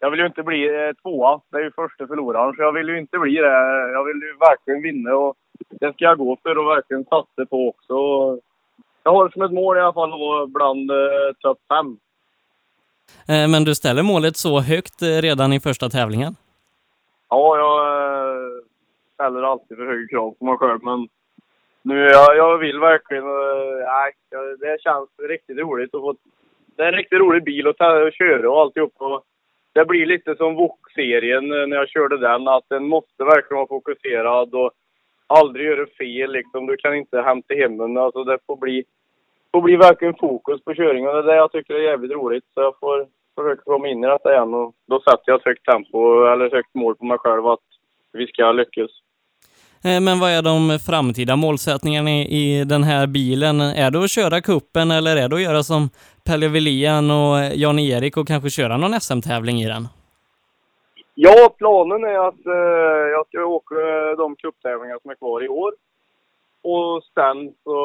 Jag 0.00 0.10
vill 0.10 0.20
ju 0.20 0.26
inte 0.26 0.42
bli 0.42 0.86
eh, 0.86 0.92
tvåa. 1.02 1.40
Det 1.50 1.56
är 1.56 1.62
ju 1.62 1.70
första 1.72 2.06
förloraren. 2.06 2.54
Så 2.54 2.62
jag 2.62 2.72
vill 2.72 2.88
ju 2.88 2.98
inte 2.98 3.18
bli 3.18 3.34
det. 3.34 3.90
Jag 3.92 4.04
vill 4.04 4.16
ju 4.16 4.36
verkligen 4.40 4.82
vinna 4.82 5.14
och 5.16 5.36
det 5.70 5.92
ska 5.92 6.04
jag 6.04 6.18
gå 6.18 6.36
för 6.42 6.58
och 6.58 6.66
verkligen 6.70 7.04
satsa 7.04 7.46
på 7.50 7.68
också. 7.68 7.94
Jag 9.02 9.12
har 9.12 9.28
som 9.28 9.42
ett 9.42 9.52
mål 9.52 9.76
i 9.76 9.80
alla 9.80 9.92
fall 9.92 10.12
att 10.12 10.20
vara 10.20 10.46
bland 10.46 10.90
eh, 10.90 10.96
topp 11.40 11.58
fem. 11.68 11.98
Eh, 13.28 13.48
Men 13.50 13.64
du 13.64 13.74
ställer 13.74 14.02
målet 14.02 14.36
så 14.36 14.60
högt 14.60 15.02
eh, 15.02 15.06
redan 15.22 15.52
i 15.52 15.60
första 15.60 15.88
tävlingen? 15.88 16.34
Ja, 17.30 17.56
jag 17.58 17.80
ställer 19.14 19.42
alltid 19.42 19.76
för 19.76 19.86
höga 19.86 20.08
krav 20.08 20.34
på 20.38 20.44
mig 20.44 20.56
själv, 20.58 20.78
men 20.82 21.08
nu 21.82 22.00
jag, 22.00 22.36
jag 22.36 22.58
vill 22.58 22.78
verkligen... 22.80 23.24
jag- 24.30 24.58
det 24.60 24.82
känns 24.82 25.08
riktigt 25.28 25.58
roligt 25.58 25.94
att 25.94 26.00
få... 26.00 26.14
Det 26.76 26.82
är 26.82 26.88
en 26.88 26.94
riktigt 26.94 27.18
rolig 27.20 27.44
bil 27.44 27.66
att, 27.68 27.80
att 27.80 28.14
köra 28.14 28.50
och 28.50 28.60
alltihop. 28.60 28.92
Och 28.96 29.22
det 29.72 29.84
blir 29.84 30.06
lite 30.06 30.36
som 30.36 30.54
VOK-serien 30.54 31.52
eh, 31.52 31.66
när 31.66 31.76
jag 31.76 31.88
körde 31.88 32.18
den, 32.18 32.48
att 32.48 32.64
den 32.68 32.88
måste 32.88 33.24
verkligen 33.24 33.56
vara 33.56 33.66
fokuserad 33.66 34.54
och 34.54 34.70
aldrig 35.26 35.66
göra 35.66 35.86
fel 35.86 36.32
liksom. 36.32 36.66
Du 36.66 36.76
kan 36.76 36.94
inte 36.96 37.20
hämta 37.20 37.54
hem 37.54 37.76
den. 37.76 37.96
Alltså 37.96 38.24
det 38.24 38.38
får 38.46 38.56
bli, 38.56 38.84
får 39.52 39.62
bli 39.62 39.76
verkligen 39.76 40.14
fokus 40.14 40.64
på 40.64 40.74
körningen. 40.74 41.12
Det 41.12 41.18
är 41.18 41.22
det 41.22 41.36
jag 41.36 41.52
tycker 41.52 41.74
är 41.74 41.90
jävligt 41.90 42.12
roligt. 42.12 42.44
Så 42.54 42.60
jag 42.60 42.78
får 42.80 43.06
försöka 43.34 43.62
komma 43.62 43.88
in 43.88 44.04
i 44.04 44.06
detta 44.06 44.32
igen 44.32 44.54
och 44.54 44.74
då 44.86 45.00
sätter 45.00 45.22
jag 45.26 45.38
ett 45.38 45.44
högt 45.44 45.64
tempo, 45.64 46.24
eller 46.24 46.46
ett 46.46 46.52
högt 46.52 46.74
mål 46.74 46.96
på 46.96 47.04
mig 47.04 47.18
själv 47.18 47.46
att 47.46 47.66
vi 48.12 48.26
ska 48.26 48.52
lyckas. 48.52 48.90
Eh, 49.84 50.00
men 50.00 50.20
vad 50.20 50.30
är 50.30 50.42
de 50.42 50.78
framtida 50.78 51.36
målsättningarna 51.36 52.10
i, 52.10 52.60
i 52.60 52.64
den 52.64 52.82
här 52.82 53.06
bilen? 53.06 53.60
Är 53.60 53.90
det 53.90 54.04
att 54.04 54.10
köra 54.10 54.40
kuppen 54.40 54.90
eller 54.90 55.16
är 55.16 55.28
det 55.28 55.36
att 55.36 55.42
göra 55.42 55.62
som 55.62 55.90
Pelle 56.26 56.48
Willian 56.48 57.10
och 57.10 57.36
Jan-Erik 57.54 58.16
och 58.16 58.28
kanske 58.28 58.50
köra 58.50 58.76
någon 58.76 59.00
SM-tävling 59.00 59.60
i 59.60 59.66
den? 59.66 59.88
Ja, 61.14 61.54
planen 61.58 62.04
är 62.04 62.28
att 62.28 62.46
eh, 62.46 63.08
jag 63.12 63.26
ska 63.26 63.44
åka 63.44 63.74
de 64.18 64.36
cuptävlingar 64.36 64.98
som 65.02 65.10
är 65.10 65.14
kvar 65.14 65.44
i 65.44 65.48
år. 65.48 65.72
Och 66.62 67.02
sen 67.14 67.52
så 67.64 67.76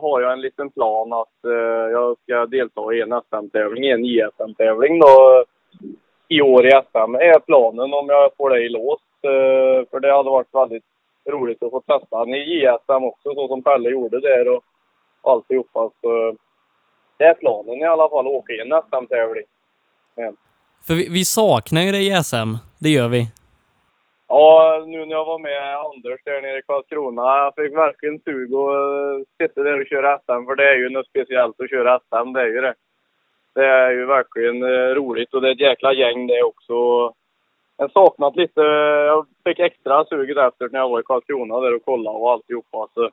har 0.00 0.20
jag 0.20 0.32
en 0.32 0.40
liten 0.40 0.70
plan 0.70 1.12
att 1.12 1.44
eh, 1.44 1.90
jag 1.92 2.16
ska 2.22 2.46
delta 2.46 2.94
i 2.94 3.00
en 3.00 3.20
SM-tävling, 3.28 3.86
en 3.86 4.04
JSM-tävling 4.04 4.98
då 5.00 5.44
i 6.28 6.40
år 6.40 6.66
i 6.66 6.70
SM 6.70 7.14
är 7.14 7.38
planen 7.38 7.94
om 7.94 8.08
jag 8.08 8.30
får 8.36 8.50
det 8.50 8.60
i 8.60 8.68
lås. 8.68 9.00
Eh, 9.22 9.88
för 9.90 10.00
det 10.00 10.12
hade 10.12 10.30
varit 10.30 10.54
väldigt 10.54 10.84
roligt 11.26 11.62
att 11.62 11.70
få 11.70 11.80
testa 11.80 12.24
den 12.24 12.34
i 12.34 12.38
JSM 12.38 13.04
också 13.04 13.34
så 13.34 13.48
som 13.48 13.62
Pelle 13.62 13.90
gjorde 13.90 14.20
där 14.20 14.48
och 14.48 14.64
alltihopa. 15.22 15.90
Så 16.00 16.36
det 17.18 17.24
är 17.24 17.34
planen 17.34 17.74
i 17.74 17.84
alla 17.84 18.08
fall, 18.08 18.26
att 18.26 18.32
åka 18.32 18.52
i 18.52 18.60
en 18.60 18.82
SM-tävling. 18.90 19.44
För 20.86 20.94
vi, 20.94 21.08
vi 21.10 21.24
saknar 21.24 21.82
ju 21.82 21.92
det 21.92 21.98
i 21.98 22.22
SM, 22.24 22.50
det 22.78 22.88
gör 22.88 23.08
vi. 23.08 23.26
Ja, 24.28 24.84
nu 24.86 25.06
när 25.06 25.12
jag 25.12 25.24
var 25.24 25.38
med 25.38 25.76
Anders 25.76 26.20
där 26.24 26.42
nere 26.42 26.58
i 26.58 26.62
Karlskrona, 26.62 27.22
jag 27.22 27.54
fick 27.54 27.76
verkligen 27.76 28.20
sug 28.20 28.54
och 28.54 28.74
eh, 28.74 29.20
sitta 29.40 29.62
där 29.62 29.80
och 29.80 29.86
köra 29.86 30.18
SM, 30.18 30.46
för 30.46 30.56
det 30.56 30.68
är 30.70 30.76
ju 30.76 30.88
något 30.88 31.06
speciellt 31.06 31.60
att 31.60 31.70
köra 31.70 31.98
SM, 31.98 32.32
det 32.32 32.40
är 32.40 32.46
ju 32.46 32.60
det. 32.60 32.74
Det 33.54 33.66
är 33.66 33.90
ju 33.90 34.06
verkligen 34.06 34.62
eh, 34.62 34.94
roligt 34.94 35.34
och 35.34 35.40
det 35.40 35.48
är 35.48 35.52
ett 35.52 35.60
jäkla 35.60 35.92
gäng 35.92 36.26
det 36.26 36.42
också. 36.42 36.74
Jag 37.76 37.92
saknat 37.92 38.36
lite, 38.36 38.60
jag 38.60 39.26
fick 39.44 39.58
extra 39.58 40.04
suget 40.04 40.38
efter 40.38 40.68
när 40.68 40.78
jag 40.78 40.88
var 40.88 41.00
i 41.00 41.02
Karlskrona 41.02 41.60
där 41.60 41.74
och 41.74 41.84
kollade 41.84 42.18
och 42.18 42.32
alltihopa. 42.32 42.88
Så. 42.94 43.10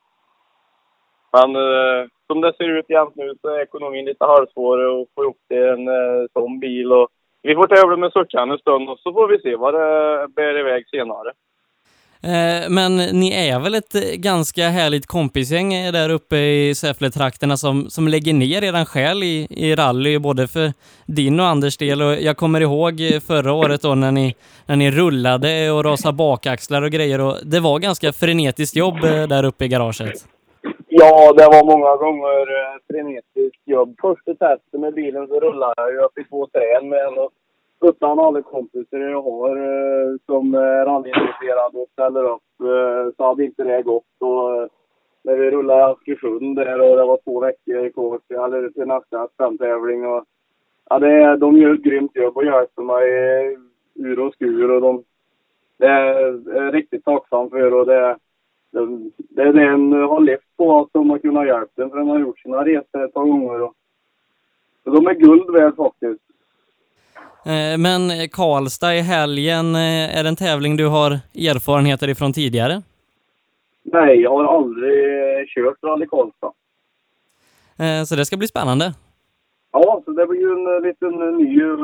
Men 1.33 1.55
eh, 1.55 2.07
som 2.27 2.41
det 2.41 2.53
ser 2.57 2.77
ut 2.77 2.89
jämt 2.89 3.15
nu 3.15 3.35
så 3.41 3.47
är 3.47 3.61
ekonomin 3.61 4.05
lite 4.05 4.25
halvsvår 4.25 5.01
att 5.01 5.07
få 5.15 5.23
ihop 5.23 5.37
till 5.47 5.63
en 5.63 5.87
eh, 5.87 6.27
sån 6.33 6.59
bil. 6.59 6.91
Och 6.91 7.09
vi 7.41 7.55
får 7.55 7.67
tävla 7.67 7.97
med 7.97 8.11
Suckan 8.11 8.51
en 8.51 8.57
stund 8.57 8.89
och 8.89 8.99
så 8.99 9.13
får 9.13 9.27
vi 9.27 9.39
se 9.39 9.55
vad 9.55 9.73
det 9.73 10.27
bär 10.35 10.59
iväg 10.59 10.89
senare. 10.89 11.31
Eh, 12.23 12.69
men 12.69 12.95
ni 12.97 13.49
är 13.49 13.59
väl 13.59 13.75
ett 13.75 13.95
eh, 13.95 14.01
ganska 14.15 14.69
härligt 14.69 15.05
kompisgäng 15.05 15.73
eh, 15.73 15.91
där 15.91 16.09
uppe 16.09 16.37
i 16.37 16.75
Säffle-trakterna 16.75 17.57
som, 17.57 17.89
som 17.89 18.07
lägger 18.07 18.33
ner 18.33 18.63
eran 18.63 18.85
själ 18.85 19.23
i, 19.23 19.47
i 19.49 19.75
rally, 19.75 20.19
både 20.19 20.47
för 20.47 20.73
din 21.05 21.39
och 21.39 21.45
Anders 21.45 21.77
del. 21.77 22.01
Och 22.01 22.13
jag 22.13 22.37
kommer 22.37 22.61
ihåg 22.61 23.01
förra 23.27 23.53
året 23.53 23.81
då 23.81 23.95
när 23.95 24.11
ni, 24.11 24.35
när 24.65 24.75
ni 24.75 24.91
rullade 24.91 25.71
och 25.71 25.85
rasade 25.85 26.17
bakaxlar 26.17 26.81
och 26.81 26.91
grejer. 26.91 27.21
Och 27.21 27.35
det 27.45 27.59
var 27.59 27.79
ganska 27.79 28.13
frenetiskt 28.13 28.75
jobb 28.75 29.01
där 29.01 29.45
uppe 29.45 29.65
i 29.65 29.67
garaget. 29.67 30.25
Ja, 30.87 31.33
det 31.33 31.45
var 31.45 31.63
många 31.65 31.95
gånger 31.95 32.45
frenetiskt 32.87 33.67
jobb. 33.67 33.95
Första 34.01 34.31
testet 34.31 34.79
med 34.79 34.93
bilen 34.93 35.27
så 35.27 35.39
rullade 35.39 35.73
jag 35.77 35.91
ju 35.91 35.97
upp 35.97 36.17
i 36.17 36.23
två 36.29 36.47
träd 36.47 36.83
med 36.85 36.99
en 36.99 37.17
och 37.17 37.31
utan 37.81 38.19
alla 38.19 38.41
kompisar 38.41 38.97
jag 38.97 39.21
har 39.21 39.57
eh, 39.57 40.15
som 40.25 40.53
är 40.53 40.85
rallyintresserade 40.85 41.77
och 41.77 41.89
ställer 41.91 42.23
upp 42.23 42.59
eh, 42.59 43.13
så 43.17 43.23
hade 43.23 43.45
inte 43.45 43.63
det 43.63 43.81
gått. 43.81 44.15
Och, 44.19 44.55
eh, 44.55 44.67
när 45.23 45.35
vi 45.35 45.51
rullade 45.51 45.79
i 45.79 45.83
Askersund 45.83 46.55
där 46.55 46.91
och 46.91 46.97
det 46.97 47.05
var 47.05 47.19
två 47.23 47.39
veckor 47.39 47.89
kvar 47.89 48.19
till, 48.27 48.73
till 48.73 48.87
nästa 48.87 49.27
SM-tävling. 49.27 50.05
Och, 50.05 50.25
ja, 50.89 50.99
det, 50.99 51.37
de 51.37 51.57
gör 51.57 51.73
ett 51.73 51.83
grymt 51.83 52.15
jobb 52.15 52.37
och 52.37 52.45
hjälper 52.45 52.83
mig 52.83 53.07
ur 53.95 54.19
och 54.19 54.33
skur. 54.33 54.71
Och 54.71 54.81
de, 54.81 55.03
det 55.77 55.87
är 55.87 56.41
jag 56.55 56.73
riktigt 56.73 57.05
tacksam 57.05 57.49
för. 57.49 57.73
Och 57.73 57.85
det, 57.85 58.17
det, 58.71 59.09
det 59.17 59.41
är 59.41 59.53
det 59.53 59.63
en 59.63 59.91
har 59.91 60.19
levt 60.19 60.57
på, 60.57 60.79
att 60.79 60.89
de 60.91 61.09
har 61.09 61.17
kunnat 61.17 61.47
hjälpa 61.47 61.83
en 61.83 61.89
för 61.89 61.97
de 61.97 62.07
har 62.07 62.19
gjort 62.19 62.39
sina 62.39 62.65
resor 62.65 63.05
ett 63.05 63.13
par 63.13 63.25
gånger. 63.25 63.61
Och, 63.61 63.75
och 64.85 64.91
de 64.95 65.07
är 65.07 65.13
guld 65.13 65.49
värd 65.49 65.75
faktiskt. 65.75 66.30
Eh, 67.45 67.77
Men 67.77 68.11
eh, 68.11 68.27
Karlstad 68.31 68.95
i 68.95 69.01
helgen, 69.01 69.75
eh, 69.75 70.17
är 70.17 70.23
det 70.23 70.29
en 70.29 70.35
tävling 70.35 70.77
du 70.77 70.87
har 70.87 71.11
erfarenheter 71.35 72.07
ifrån 72.07 72.33
tidigare? 72.33 72.81
Nej, 73.83 74.21
jag 74.21 74.31
har 74.31 74.57
aldrig 74.57 75.47
kört 75.49 75.83
Rally 75.83 76.07
Karlstad. 76.07 76.51
Så 78.07 78.15
det 78.15 78.25
ska 78.25 78.37
bli 78.37 78.47
spännande. 78.47 78.93
Ja, 79.71 80.01
så 80.05 80.11
det 80.11 80.27
blir 80.27 80.39
ju 80.39 80.51
en 80.51 80.83
liten 80.83 81.37
ny... 81.37 81.59
Jag, 81.59 81.79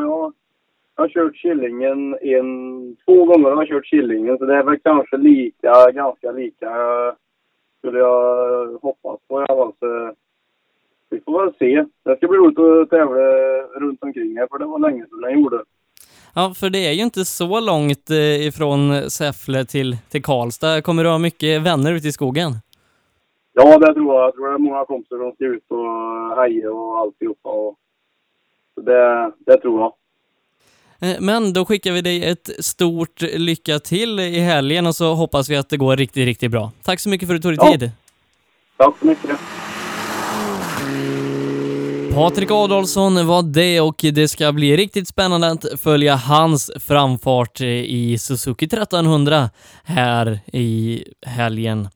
jag 0.96 1.04
har 1.04 1.10
kört 1.10 1.36
Killingen 1.36 2.18
en... 2.22 2.96
Två 3.06 3.26
gånger 3.26 3.50
har 3.50 3.58
jag 3.58 3.68
kört 3.68 3.86
Killingen, 3.86 4.38
så 4.38 4.46
det 4.46 4.56
är 4.56 4.64
väl 4.64 4.80
kanske 4.80 5.18
lika, 5.18 5.92
ganska 5.92 6.32
lika 6.32 6.72
skulle 7.78 8.00
jag 8.00 8.68
hoppas 8.82 9.20
på 9.28 9.42
i 9.42 9.46
alla 9.50 9.72
fall. 9.80 10.16
Vi 11.10 11.20
får 11.26 11.46
väl 11.46 11.54
se. 11.60 11.86
Det 12.06 12.18
ska 12.18 12.28
bli 12.28 12.38
roligt 12.38 12.60
att 12.60 12.90
tävla 12.90 13.22
runt 13.86 14.04
omkring 14.04 14.38
här, 14.38 14.48
för 14.52 14.60
det 14.60 14.66
var 14.66 14.80
länge 14.80 15.04
sedan 15.06 15.20
jag 15.22 15.34
gjorde. 15.34 15.64
Ja, 16.36 16.54
för 16.54 16.70
det 16.70 16.88
är 16.88 16.92
ju 16.92 17.04
inte 17.04 17.26
så 17.26 17.60
långt 17.60 18.10
eh, 18.10 18.48
ifrån 18.48 19.10
Säffle 19.10 19.66
till, 19.66 19.98
till 20.10 20.24
Karlstad. 20.24 20.82
Kommer 20.82 21.04
du 21.04 21.10
ha 21.10 21.18
mycket 21.18 21.62
vänner 21.62 21.94
ute 21.94 22.08
i 22.08 22.12
skogen? 22.12 22.52
Ja, 23.54 23.78
det 23.80 23.94
tror 23.94 24.16
jag. 24.16 24.24
Jag 24.26 24.34
tror 24.34 24.48
det 24.48 24.54
är 24.54 24.58
många 24.58 24.86
kompisar 24.86 25.18
som 25.18 25.32
ska 25.32 25.46
ut 25.46 25.66
och 25.72 26.42
heja 26.44 26.72
och 26.72 26.98
alltihopa. 27.00 27.50
Och 27.50 27.76
det, 28.84 29.32
det 29.46 29.58
tror 29.62 29.80
jag. 29.82 29.94
Eh, 31.10 31.16
Men 31.22 31.54
då 31.54 31.66
skickar 31.66 31.92
vi 31.92 32.02
dig 32.02 32.26
ett 32.26 32.66
stort 32.66 33.22
lycka 33.22 33.80
till 33.80 34.20
i 34.20 34.40
helgen 34.40 34.88
och 34.88 34.96
så 34.96 35.14
hoppas 35.14 35.50
vi 35.50 35.56
att 35.56 35.70
det 35.70 35.78
går 35.78 35.96
riktigt, 35.98 36.26
riktigt 36.26 36.52
bra. 36.52 36.72
Tack 36.84 37.00
så 37.00 37.10
mycket 37.10 37.28
för 37.28 37.36
att 37.36 37.42
du 37.42 37.56
tog 37.56 37.58
dig 37.66 37.72
Ja. 37.72 37.80
tid. 37.80 37.92
Tack 38.78 38.96
så 39.00 39.06
mycket. 39.08 39.40
you 40.96 41.27
Patrik 42.18 42.52
Adolfsson 42.52 43.28
var 43.28 43.44
det 43.44 43.82
och 43.82 43.96
det 44.14 44.28
ska 44.28 44.52
bli 44.52 44.78
riktigt 44.78 45.08
spännande 45.08 45.52
att 45.52 45.66
följa 45.82 46.16
hans 46.16 46.72
framfart 46.88 47.62
i 47.62 48.18
Suzuki 48.18 48.66
1300 48.66 49.50
här 49.84 50.40
i 50.54 51.04
helgen. 51.26 51.88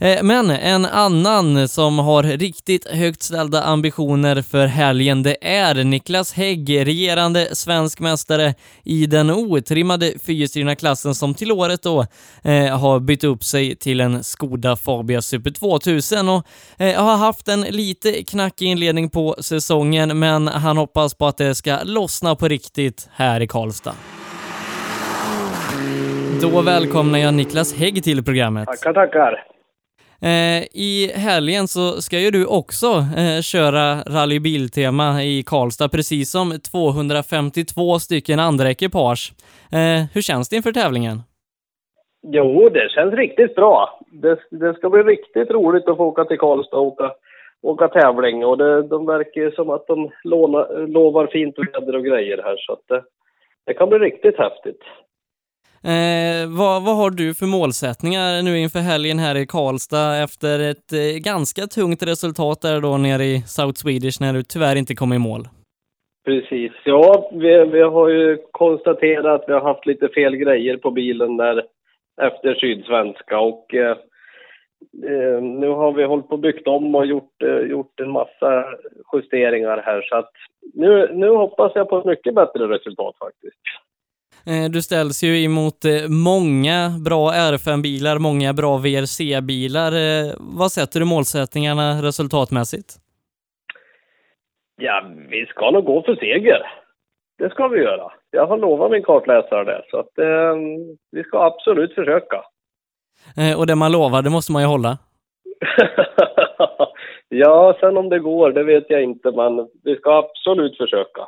Eh, 0.00 0.22
men 0.22 0.50
en 0.50 0.84
annan 0.84 1.68
som 1.68 1.98
har 1.98 2.22
riktigt 2.22 2.88
högt 2.88 3.22
ställda 3.22 3.62
ambitioner 3.62 4.42
för 4.42 4.66
helgen, 4.66 5.22
det 5.22 5.36
är 5.40 5.84
Niklas 5.84 6.32
Hägg, 6.32 6.86
regerande 6.86 7.48
svensk 7.52 8.00
mästare 8.00 8.54
i 8.84 9.06
den 9.06 9.30
otrimmade 9.30 10.12
fyrhjulsdrivna 10.22 10.76
klassen 10.76 11.14
som 11.14 11.34
till 11.34 11.52
året 11.52 11.82
då 11.82 12.06
eh, 12.42 12.78
har 12.78 13.00
bytt 13.00 13.24
upp 13.24 13.44
sig 13.44 13.76
till 13.76 14.00
en 14.00 14.24
Skoda 14.24 14.76
Fabia 14.76 15.22
Super 15.22 15.50
2000 15.50 16.28
och 16.28 16.46
eh, 16.78 17.04
har 17.04 17.16
haft 17.16 17.48
en 17.48 17.60
lite 17.60 18.12
knackig 18.12 18.66
inledning 18.66 19.10
på 19.10 19.36
säsongen, 19.40 19.65
men 20.14 20.48
han 20.48 20.76
hoppas 20.76 21.14
på 21.14 21.26
att 21.26 21.38
det 21.38 21.54
ska 21.54 21.78
lossna 21.84 22.34
på 22.34 22.48
riktigt 22.48 23.08
här 23.12 23.40
i 23.40 23.46
Karlstad. 23.46 23.94
Då 26.42 26.62
välkomnar 26.62 27.18
jag 27.18 27.34
Niklas 27.34 27.74
Hägg 27.74 28.04
till 28.04 28.24
programmet. 28.24 28.66
Tackar, 28.66 28.92
tackar. 28.92 29.46
Eh, 30.22 30.62
I 30.72 31.12
helgen 31.14 31.68
så 31.68 32.02
ska 32.02 32.18
ju 32.18 32.30
du 32.30 32.46
också 32.46 32.86
eh, 32.86 33.40
köra 33.42 34.00
Rally 34.00 34.40
Biltema 34.40 35.22
i 35.22 35.42
Karlstad, 35.46 35.88
precis 35.88 36.30
som 36.30 36.60
252 36.70 37.98
stycken 37.98 38.40
andra 38.40 38.70
ekipage. 38.70 39.32
Eh, 39.72 40.04
hur 40.14 40.20
känns 40.20 40.48
det 40.48 40.56
inför 40.56 40.72
tävlingen? 40.72 41.22
Jo, 42.28 42.68
det 42.68 42.90
känns 42.90 43.14
riktigt 43.14 43.54
bra. 43.54 44.00
Det, 44.22 44.38
det 44.50 44.74
ska 44.74 44.90
bli 44.90 45.02
riktigt 45.02 45.50
roligt 45.50 45.88
att 45.88 45.96
få 45.96 46.04
åka 46.04 46.24
till 46.24 46.38
Karlstad 46.38 46.76
och 46.76 46.86
åka, 46.86 47.10
åka 47.66 47.88
tävling. 47.88 48.44
Och 48.44 48.58
det, 48.58 48.82
de 48.82 49.06
verkar 49.06 49.40
ju 49.40 49.50
som 49.50 49.70
att 49.70 49.86
de 49.86 50.10
låna, 50.24 50.66
lovar 50.68 51.26
fint 51.26 51.58
väder 51.58 51.96
och 51.96 52.04
grejer 52.04 52.42
här, 52.42 52.56
så 52.56 52.72
att 52.72 52.82
det, 52.88 53.02
det 53.66 53.74
kan 53.74 53.88
bli 53.88 53.98
riktigt 53.98 54.38
häftigt. 54.38 54.82
Eh, 55.94 56.42
vad, 56.58 56.84
vad 56.84 56.96
har 56.96 57.10
du 57.10 57.34
för 57.34 57.46
målsättningar 57.46 58.42
nu 58.42 58.58
inför 58.58 58.78
helgen 58.78 59.18
här 59.18 59.36
i 59.36 59.46
Karlstad 59.46 60.22
efter 60.24 60.70
ett 60.70 60.92
eh, 60.92 61.18
ganska 61.30 61.62
tungt 61.62 62.02
resultat 62.02 62.60
där 62.62 62.80
då 62.80 62.96
nere 62.96 63.24
i 63.24 63.42
South 63.46 63.78
Swedish 63.82 64.20
när 64.20 64.32
du 64.32 64.42
tyvärr 64.42 64.76
inte 64.76 64.94
kom 64.94 65.12
i 65.12 65.18
mål? 65.18 65.42
Precis. 66.24 66.72
Ja, 66.84 67.30
vi, 67.32 67.64
vi 67.64 67.82
har 67.82 68.08
ju 68.08 68.38
konstaterat 68.50 69.40
att 69.40 69.48
vi 69.48 69.52
har 69.52 69.60
haft 69.60 69.86
lite 69.86 70.08
fel 70.08 70.36
grejer 70.36 70.76
på 70.76 70.90
bilen 70.90 71.36
där 71.36 71.62
efter 72.22 72.54
Sydsvenska 72.54 73.38
och 73.38 73.74
eh, 73.74 73.96
eh, 75.04 75.42
nu 75.42 75.68
har 75.68 75.92
vi 75.92 76.04
hållit 76.04 76.28
på 76.28 76.32
och 76.34 76.40
byggt 76.40 76.68
om 76.68 76.94
och 76.94 77.06
gjort, 77.06 77.42
eh, 77.42 77.58
gjort 77.70 78.00
en 78.00 78.10
massa 78.10 78.64
justeringar 79.12 79.82
här 79.86 80.02
så 80.02 80.16
att 80.16 80.30
nu, 80.74 81.10
nu 81.12 81.28
hoppas 81.28 81.72
jag 81.74 81.88
på 81.88 81.98
ett 81.98 82.04
mycket 82.04 82.34
bättre 82.34 82.68
resultat 82.68 83.14
faktiskt. 83.18 83.56
Eh, 84.46 84.70
Du 84.70 84.82
ställs 84.82 85.22
ju 85.24 85.44
emot 85.44 85.84
eh, 85.84 86.08
många 86.08 86.90
bra 87.04 87.30
R5-bilar, 87.32 88.18
många 88.18 88.52
bra 88.52 88.76
VRC-bilar. 88.78 89.92
Eh, 89.92 90.32
Vad 90.38 90.70
sätter 90.72 91.00
du 91.00 91.06
målsättningarna 91.06 92.02
resultatmässigt? 92.02 92.90
Ja, 94.76 95.06
vi 95.30 95.46
ska 95.46 95.70
nog 95.70 95.84
gå 95.84 96.02
för 96.02 96.16
seger. 96.16 96.62
Det 97.38 97.50
ska 97.50 97.68
vi 97.68 97.78
göra. 97.82 98.12
Jag 98.30 98.46
har 98.46 98.58
lovat 98.58 98.90
min 98.90 99.02
kartläsare 99.02 99.64
det, 99.64 99.82
så 99.90 99.98
att 99.98 100.18
eh, 100.18 100.54
vi 101.10 101.22
ska 101.24 101.44
absolut 101.44 101.94
försöka. 101.94 102.42
Eh, 103.36 103.58
Och 103.58 103.66
det 103.66 103.74
man 103.74 103.92
lovar, 103.92 104.22
det 104.22 104.30
måste 104.30 104.52
man 104.52 104.62
ju 104.62 104.68
hålla. 104.68 104.98
ja, 107.28 107.76
sen 107.80 107.96
om 107.96 108.08
det 108.08 108.18
går, 108.18 108.52
det 108.52 108.64
vet 108.64 108.84
jag 108.88 109.02
inte, 109.02 109.30
men 109.30 109.68
vi 109.84 109.96
ska 109.96 110.10
absolut 110.18 110.76
försöka. 110.76 111.20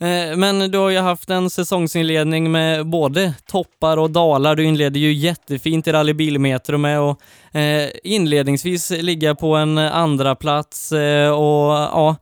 Eh, 0.00 0.36
Men 0.36 0.70
du 0.70 0.78
har 0.78 0.90
ju 0.90 0.98
haft 0.98 1.30
en 1.30 1.50
säsongsinledning 1.50 2.52
med 2.52 2.86
både 2.86 3.34
toppar 3.52 3.96
och 3.96 4.10
dalar. 4.10 4.54
Du 4.54 4.64
inledde 4.64 4.98
ju 4.98 5.12
jättefint 5.12 5.86
i 5.86 5.92
Rally 5.92 6.12
Bilmetro 6.14 6.78
med 6.78 6.98
att 7.00 7.18
eh, 7.54 7.90
inledningsvis 8.04 8.90
ligga 9.02 9.34
på 9.34 9.54
en 9.54 9.78
andra 9.78 10.34
plats 10.34 10.92
och 11.32 11.72
ja, 11.92 12.16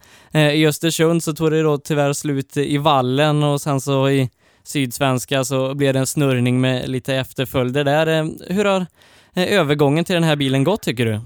i 0.54 0.66
Östersund 0.66 1.22
så 1.22 1.32
tog 1.32 1.50
det 1.50 1.62
då 1.62 1.78
tyvärr 1.78 2.12
slut 2.12 2.56
i 2.56 2.78
vallen 2.78 3.42
och 3.42 3.60
sen 3.60 3.80
så 3.80 4.08
i 4.08 4.30
Sydsvenska 4.64 5.44
så 5.44 5.74
blev 5.74 5.92
det 5.92 5.98
en 5.98 6.06
snurrning 6.06 6.60
med 6.60 6.88
lite 6.88 7.14
efterföljder 7.14 7.84
där. 7.84 8.06
Eh, 8.06 8.24
hur 8.56 8.64
har 8.64 8.80
eh, 9.36 9.60
övergången 9.60 10.04
till 10.04 10.14
den 10.14 10.24
här 10.24 10.36
bilen 10.36 10.64
gått 10.64 10.82
tycker 10.82 11.04
du? 11.04 11.18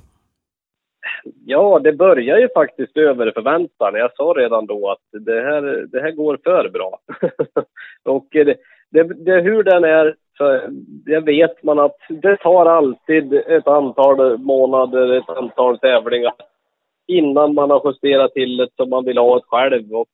Ja, 1.46 1.78
det 1.78 1.92
börjar 1.92 2.38
ju 2.38 2.48
faktiskt 2.54 2.96
över 2.96 3.32
förväntan. 3.34 3.94
Jag 3.94 4.10
sa 4.16 4.24
redan 4.36 4.66
då 4.66 4.90
att 4.90 5.22
det 5.24 5.40
här, 5.40 5.86
det 5.92 6.00
här 6.00 6.10
går 6.10 6.38
för 6.44 6.68
bra. 6.68 6.98
och 8.04 8.26
det, 8.30 8.56
det, 8.90 9.02
det, 9.02 9.40
hur 9.40 9.62
den 9.62 9.84
är, 9.84 10.14
så 10.38 10.60
det 11.06 11.20
vet 11.20 11.62
man 11.62 11.78
att 11.78 11.96
det 12.08 12.36
tar 12.36 12.66
alltid 12.66 13.32
ett 13.32 13.66
antal 13.66 14.38
månader, 14.38 15.18
ett 15.18 15.28
antal 15.28 15.78
tävlingar 15.78 16.34
innan 17.06 17.54
man 17.54 17.70
har 17.70 17.82
justerat 17.84 18.32
till 18.32 18.56
det 18.56 18.68
som 18.76 18.90
man 18.90 19.04
vill 19.04 19.18
ha 19.18 19.36
ett 19.36 19.44
själv. 19.46 19.92
Och, 19.94 20.08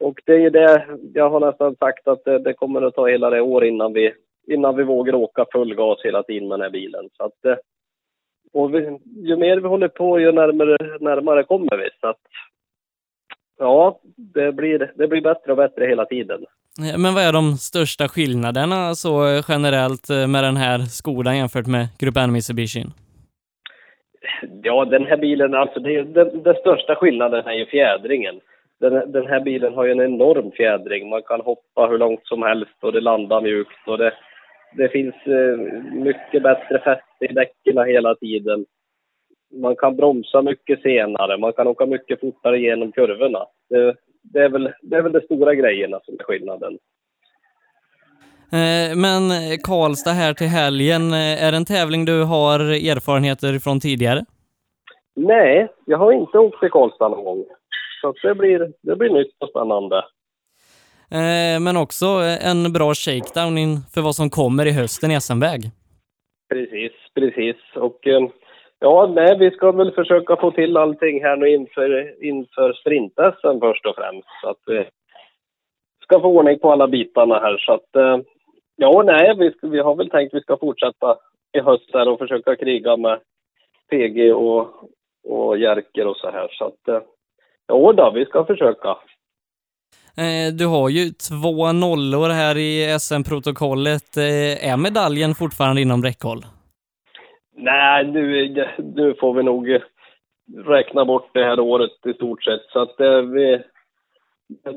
och 0.00 0.20
det 0.24 0.32
är 0.32 0.38
ju 0.38 0.50
det, 0.50 0.86
jag 1.14 1.30
har 1.30 1.40
nästan 1.40 1.76
sagt 1.76 2.08
att 2.08 2.24
det, 2.24 2.38
det 2.38 2.54
kommer 2.54 2.82
att 2.82 2.94
ta 2.94 3.08
hela 3.08 3.30
det 3.30 3.40
år 3.40 3.64
innan 3.64 3.92
vi, 3.92 4.12
innan 4.46 4.76
vi 4.76 4.82
vågar 4.82 5.14
åka 5.14 5.46
full 5.52 5.74
gas 5.74 5.98
hela 6.04 6.22
tiden 6.22 6.48
med 6.48 6.58
den 6.58 6.64
här 6.64 6.70
bilen. 6.70 7.08
Så 7.16 7.24
att, 7.24 7.44
eh, 7.44 7.56
och 8.52 8.74
vi, 8.74 8.98
ju 9.16 9.36
mer 9.36 9.56
vi 9.56 9.68
håller 9.68 9.88
på, 9.88 10.20
ju 10.20 10.32
närmare, 10.32 10.98
närmare 11.00 11.44
kommer 11.44 11.76
vi. 11.76 11.88
Så 12.00 12.06
att, 12.06 12.20
ja, 13.58 14.00
det 14.16 14.52
blir, 14.52 14.92
det 14.94 15.08
blir 15.08 15.20
bättre 15.20 15.52
och 15.52 15.56
bättre 15.56 15.86
hela 15.86 16.04
tiden. 16.04 16.44
Men 16.98 17.14
vad 17.14 17.22
är 17.22 17.32
de 17.32 17.56
största 17.56 18.08
skillnaderna 18.08 18.94
så 18.94 19.42
generellt 19.48 20.10
eh, 20.10 20.26
med 20.26 20.44
den 20.44 20.56
här 20.56 20.78
Skodan 20.78 21.36
jämfört 21.36 21.66
med 21.66 21.86
Grupp 21.98 22.16
N 22.16 22.32
Mitsubishi? 22.32 22.84
Ja, 24.62 24.84
den 24.84 25.06
här 25.06 25.16
bilen, 25.16 25.54
alltså 25.54 25.80
det, 25.80 26.02
den, 26.02 26.42
den 26.42 26.54
största 26.54 26.94
skillnaden 26.94 27.46
är 27.46 27.52
ju 27.52 27.66
fjädringen. 27.66 28.40
Den, 28.80 29.12
den 29.12 29.26
här 29.26 29.40
bilen 29.40 29.74
har 29.74 29.84
ju 29.84 29.90
en 29.90 30.00
enorm 30.00 30.50
fjädring. 30.50 31.08
Man 31.08 31.22
kan 31.22 31.40
hoppa 31.40 31.86
hur 31.86 31.98
långt 31.98 32.26
som 32.26 32.42
helst 32.42 32.76
och 32.80 32.92
det 32.92 33.00
landar 33.00 33.40
mjukt 33.40 33.88
och 33.88 33.98
det, 33.98 34.12
det 34.76 34.88
finns 34.88 35.14
eh, 35.26 35.58
mycket 35.92 36.42
bättre 36.42 36.78
fäste 36.78 37.24
i 37.30 37.32
däcken 37.32 37.86
hela 37.86 38.14
tiden. 38.14 38.64
Man 39.54 39.76
kan 39.76 39.96
bromsa 39.96 40.42
mycket 40.42 40.82
senare, 40.82 41.38
man 41.38 41.52
kan 41.52 41.66
åka 41.66 41.86
mycket 41.86 42.20
fortare 42.20 42.58
genom 42.58 42.92
kurvorna. 42.92 43.46
Det, 43.70 43.94
det, 44.22 44.38
är, 44.38 44.48
väl, 44.48 44.72
det 44.82 44.96
är 44.96 45.02
väl 45.02 45.12
de 45.12 45.20
stora 45.20 45.54
grejerna 45.54 46.00
som 46.04 46.14
är 46.18 46.24
skillnaden. 46.24 46.78
Eh, 48.52 48.96
Men 48.96 49.22
Karlstad 49.62 50.10
här 50.10 50.34
till 50.34 50.46
helgen, 50.46 51.12
eh, 51.12 51.44
är 51.44 51.50
det 51.50 51.56
en 51.56 51.64
tävling 51.64 52.04
du 52.04 52.24
har 52.24 52.60
erfarenheter 52.60 53.58
från 53.58 53.80
tidigare? 53.80 54.24
Nej, 55.16 55.68
jag 55.84 55.98
har 55.98 56.12
inte 56.12 56.38
åkt 56.38 56.60
till 56.60 56.70
Karlstad 56.70 57.08
någon 57.08 57.24
gång. 57.24 57.44
Så 58.12 58.28
det, 58.28 58.34
blir, 58.34 58.72
det 58.82 58.96
blir 58.96 59.10
nytt 59.10 59.36
och 59.38 59.48
spännande. 59.48 59.96
Eh, 61.10 61.60
Men 61.60 61.76
också 61.76 62.06
eh, 62.06 62.50
en 62.50 62.72
bra 62.72 62.94
shakedown 62.94 63.58
inför 63.58 64.00
vad 64.00 64.14
som 64.14 64.30
kommer 64.30 64.66
i 64.66 64.72
hösten 64.72 65.10
i 65.10 65.20
SM-väg. 65.20 65.60
Precis, 66.52 66.92
precis. 67.14 67.56
Och 67.74 68.06
eh, 68.06 68.28
ja, 68.78 69.12
nej, 69.14 69.38
vi 69.38 69.50
ska 69.50 69.72
väl 69.72 69.92
försöka 69.92 70.36
få 70.36 70.50
till 70.50 70.76
allting 70.76 71.22
här 71.22 71.36
nu 71.36 71.48
inför, 71.48 72.24
inför 72.24 72.72
sprint 72.72 73.12
först 73.60 73.86
och 73.86 73.96
främst. 73.96 74.28
Så 74.42 74.48
att 74.48 74.62
vi 74.66 74.84
ska 76.02 76.20
få 76.20 76.26
ordning 76.26 76.58
på 76.58 76.72
alla 76.72 76.88
bitarna 76.88 77.34
här. 77.34 77.58
Så 77.58 77.72
att 77.72 77.96
eh, 77.96 78.18
ja, 78.76 79.02
nej, 79.02 79.34
vi, 79.38 79.50
ska, 79.50 79.66
vi 79.66 79.78
har 79.78 79.94
väl 79.94 80.10
tänkt 80.10 80.34
att 80.34 80.38
vi 80.38 80.42
ska 80.42 80.56
fortsätta 80.56 81.16
i 81.58 81.60
höst 81.60 81.90
här 81.92 82.08
och 82.08 82.18
försöka 82.18 82.56
kriga 82.56 82.96
med 82.96 83.18
PG 83.90 84.34
och, 84.34 84.68
och 85.28 85.58
Jerker 85.58 86.06
och 86.06 86.16
så 86.16 86.30
här. 86.30 86.48
Så 86.50 86.64
att 86.64 87.04
ja, 87.66 87.92
då, 87.92 88.10
vi 88.14 88.24
ska 88.24 88.44
försöka. 88.44 88.88
Eh, 90.16 90.54
Du 90.58 90.66
har 90.66 90.88
ju 90.88 91.10
två 91.10 91.72
nollor 91.72 92.28
här 92.28 92.56
i 92.56 92.98
SM-protokollet. 93.00 94.16
Eh, 94.16 94.70
Är 94.72 94.76
medaljen 94.76 95.34
fortfarande 95.34 95.82
inom 95.82 96.02
räckhåll? 96.02 96.40
Nej, 97.56 98.06
nu, 98.06 98.48
nu 98.94 99.14
får 99.20 99.34
vi 99.34 99.42
nog 99.42 99.78
räkna 100.66 101.04
bort 101.04 101.30
det 101.32 101.44
här 101.44 101.60
året 101.60 101.90
i 102.06 102.12
stort 102.12 102.44
sett. 102.44 102.62
Så 102.72 102.78
att 102.82 103.00
eh, 103.00 103.20
vi, 103.20 103.62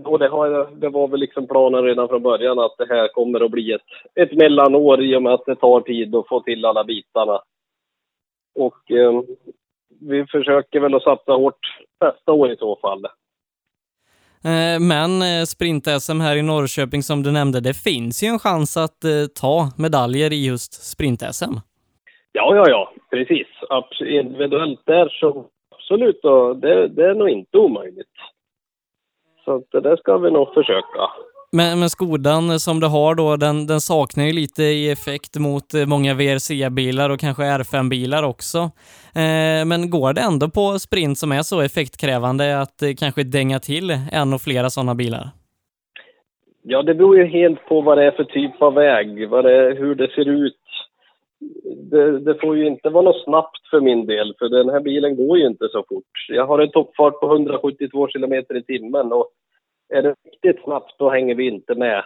och 0.06 0.20
det, 0.20 0.28
har, 0.28 0.76
det 0.76 0.90
var 0.90 1.08
väl 1.08 1.20
liksom 1.20 1.48
planen 1.48 1.84
redan 1.84 2.08
från 2.08 2.24
början 2.24 2.60
att 2.60 2.76
det 2.78 2.88
här 2.90 3.08
kommer 3.08 3.46
att 3.46 3.52
bli 3.52 3.72
ett, 3.72 3.82
ett 4.16 4.32
mellanår 4.38 5.02
i 5.04 5.16
och 5.16 5.24
med 5.24 5.34
att 5.34 5.46
det 5.46 5.56
tar 5.56 5.82
tid 5.82 6.16
att 6.16 6.28
få 6.28 6.40
till 6.40 6.66
alla 6.66 6.84
bitarna. 6.84 7.42
Och 8.56 8.92
eh, 8.92 9.22
vi 10.00 10.26
försöker 10.26 10.80
väl 10.80 10.96
att 10.96 11.04
satsa 11.04 11.32
hårt 11.32 11.60
nästa 12.02 12.32
år 12.32 12.52
i 12.52 12.58
så 12.58 12.76
fall. 12.82 13.06
Eh, 14.44 14.80
Men 14.80 15.22
eh, 15.22 15.44
sprint-SM 15.46 16.20
här 16.22 16.36
i 16.36 16.42
Norrköping 16.42 17.04
som 17.04 17.24
du 17.24 17.32
nämnde, 17.32 17.60
det 17.60 17.74
finns 17.74 18.24
ju 18.24 18.28
en 18.28 18.40
chans 18.40 18.78
att 18.78 19.04
eh, 19.04 19.12
ta 19.42 19.70
medaljer 19.78 20.34
i 20.34 20.46
just 20.46 20.74
sprint-SM. 20.74 21.54
Ja, 22.32 22.56
ja, 22.56 22.70
ja, 22.70 22.92
precis. 23.10 23.48
Individuellt 24.00 24.82
där 24.86 25.10
så 25.10 25.46
absolut, 25.76 26.22
det, 26.62 26.88
det 26.88 27.06
är 27.06 27.14
nog 27.14 27.30
inte 27.30 27.58
omöjligt. 27.58 28.18
Så 29.46 29.64
det 29.72 29.82
där 29.82 29.98
ska 29.98 30.18
vi 30.18 30.32
nog 30.32 30.54
försöka. 30.54 31.02
Men, 31.52 31.80
men 31.80 31.90
Skodan 31.90 32.60
som 32.60 32.80
du 32.80 32.88
har 32.88 33.16
då, 33.16 33.36
den, 33.36 33.68
den 33.68 33.82
saknar 33.82 34.24
ju 34.24 34.34
lite 34.34 34.64
i 34.64 34.92
effekt 34.92 35.40
mot 35.40 35.74
eh, 35.74 35.86
många 35.86 36.14
VRC-bilar 36.14 37.10
och 37.10 37.20
kanske 37.20 37.44
R5-bilar 37.44 38.24
också. 38.24 38.58
Eh, 39.24 39.62
men 39.70 39.90
går 39.90 40.14
det 40.14 40.22
ändå 40.22 40.50
på 40.50 40.80
sprint 40.80 41.18
som 41.18 41.32
är 41.32 41.42
så 41.42 41.62
effektkrävande 41.62 42.62
att 42.62 42.82
eh, 42.82 42.90
kanske 43.00 43.24
dänga 43.24 43.60
till 43.60 43.90
en 44.12 44.34
och 44.34 44.42
flera 44.42 44.70
sådana 44.70 44.96
bilar? 44.96 45.26
Ja, 46.64 46.84
det 46.84 46.96
beror 46.96 47.18
ju 47.18 47.26
helt 47.26 47.66
på 47.66 47.82
vad 47.82 47.98
det 47.98 48.06
är 48.06 48.12
för 48.12 48.24
typ 48.24 48.62
av 48.62 48.74
väg, 48.74 49.30
vad 49.30 49.46
det 49.46 49.56
är, 49.56 49.76
hur 49.76 49.96
det 49.96 50.08
ser 50.08 50.30
ut. 50.30 50.64
Det, 51.92 52.20
det 52.20 52.36
får 52.42 52.58
ju 52.58 52.68
inte 52.68 52.90
vara 52.90 53.04
något 53.04 53.24
snabbt 53.24 53.68
för 53.70 53.82
min 53.82 54.06
del, 54.06 54.36
för 54.40 54.50
den 54.50 54.70
här 54.70 54.80
bilen 54.80 55.16
går 55.16 55.38
ju 55.38 55.48
inte 55.48 55.68
så 55.72 55.84
fort. 55.90 56.14
Jag 56.28 56.48
har 56.48 56.60
en 56.60 56.72
toppfart 56.72 57.20
på 57.20 57.28
172 57.32 58.08
kilometer 58.08 58.58
i 58.58 58.64
timmen 58.64 59.14
och 59.14 59.30
är 59.90 60.02
det 60.02 60.16
riktigt 60.26 60.64
snabbt 60.64 60.94
då 60.98 61.10
hänger 61.10 61.36
vi 61.36 61.48
inte 61.48 61.76
med 61.76 62.04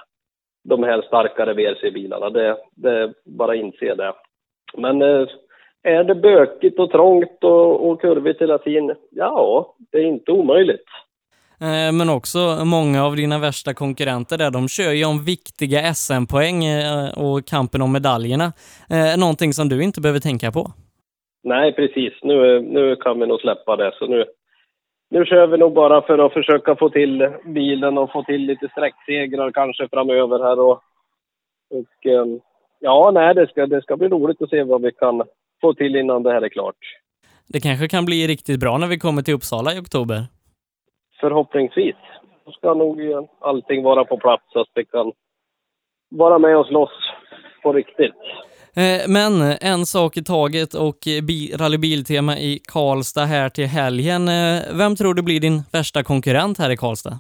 de 0.64 0.84
här 0.84 1.02
starkare 1.02 1.54
VRC-bilarna. 1.54 2.30
Det, 2.30 2.58
det 2.76 3.14
bara 3.26 3.56
inse 3.56 3.96
det. 3.96 4.14
Men 4.78 5.02
eh, 5.02 5.28
är 5.84 6.04
det 6.04 6.16
bökigt 6.16 6.80
och 6.80 6.92
trångt 6.92 7.44
och, 7.44 7.90
och 7.90 8.02
kurvigt 8.02 8.42
hela 8.42 8.58
tiden? 8.58 8.96
Ja, 9.12 9.76
det 9.92 9.98
är 9.98 10.06
inte 10.06 10.32
omöjligt. 10.32 10.86
Eh, 11.62 11.92
Men 11.98 12.10
också 12.10 12.40
många 12.66 13.06
av 13.06 13.16
dina 13.16 13.40
värsta 13.40 13.74
konkurrenter 13.74 14.38
där, 14.38 14.52
de 14.52 14.68
kör 14.68 14.92
ju 14.92 15.06
om 15.06 15.26
viktiga 15.26 15.94
SM-poäng 15.94 16.66
eh, 16.66 17.18
och 17.18 17.46
kampen 17.48 17.82
om 17.82 17.92
medaljerna. 17.92 18.54
Någonting 19.18 19.54
som 19.54 19.70
du 19.70 19.84
inte 19.84 20.02
behöver 20.02 20.20
tänka 20.20 20.52
på. 20.52 20.72
Nej, 21.44 21.74
precis. 21.74 22.14
Nu, 22.22 22.62
nu 22.62 22.96
kan 22.96 23.20
vi 23.20 23.28
nog 23.28 23.42
släppa 23.42 23.76
det. 23.76 23.92
Så 24.00 24.08
nu, 24.08 24.26
nu 25.12 25.26
kör 25.26 25.48
vi 25.48 25.58
nog 25.58 25.74
bara 25.74 26.02
för 26.02 26.18
att 26.26 26.34
försöka 26.34 26.76
få 26.76 26.90
till 26.90 27.30
bilen 27.46 27.98
och 27.98 28.12
få 28.12 28.24
till 28.24 28.42
lite 28.42 28.68
sträcksegrar 28.68 29.52
kanske 29.52 29.88
framöver 29.88 30.40
här. 30.40 30.60
Och, 30.60 30.82
och 31.70 32.06
eh, 32.06 32.26
ja, 32.80 33.12
nej, 33.14 33.36
det 33.36 33.48
ska, 33.48 33.68
det 33.68 33.82
ska 33.82 33.98
bli 33.98 34.08
roligt 34.08 34.42
att 34.42 34.50
se 34.50 34.64
vad 34.64 34.82
vi 34.82 34.92
kan 34.92 35.24
få 35.62 35.74
till 35.74 35.96
innan 35.96 36.24
det 36.24 36.32
här 36.32 36.42
är 36.42 36.50
klart. 36.50 36.76
Det 37.48 37.60
kanske 37.60 37.88
kan 37.88 38.06
bli 38.06 38.28
riktigt 38.28 38.60
bra 38.60 38.78
när 38.78 38.88
vi 38.88 39.00
kommer 39.00 39.22
till 39.22 39.34
Uppsala 39.34 39.74
i 39.74 39.80
oktober. 39.80 40.24
Förhoppningsvis. 41.20 41.96
så 42.46 42.52
ska 42.52 42.74
nog 42.74 43.02
eh, 43.02 43.24
allting 43.40 43.84
vara 43.84 44.06
på 44.06 44.18
plats 44.18 44.44
så 44.54 44.60
att 44.60 44.72
vi 44.74 44.86
kan 44.86 45.12
vara 46.10 46.40
med 46.40 46.58
och 46.58 46.66
slåss 46.66 47.12
på 47.64 47.74
riktigt. 47.74 48.22
Eh, 48.76 49.02
men 49.08 49.34
en 49.62 49.86
sak 49.86 50.18
i 50.18 50.24
taget 50.24 50.74
och 50.74 51.00
eh, 51.08 51.58
rallybiltema 51.62 52.34
i 52.38 52.60
Karlstad 52.74 53.26
här 53.26 53.50
till 53.50 53.66
helgen. 53.66 54.28
Eh, 54.28 54.78
vem 54.78 54.96
tror 54.96 55.14
du 55.14 55.22
blir 55.24 55.40
din 55.40 55.58
värsta 55.74 56.04
konkurrent 56.04 56.60
här 56.60 56.70
i 56.72 56.78
Karlstad? 56.78 57.20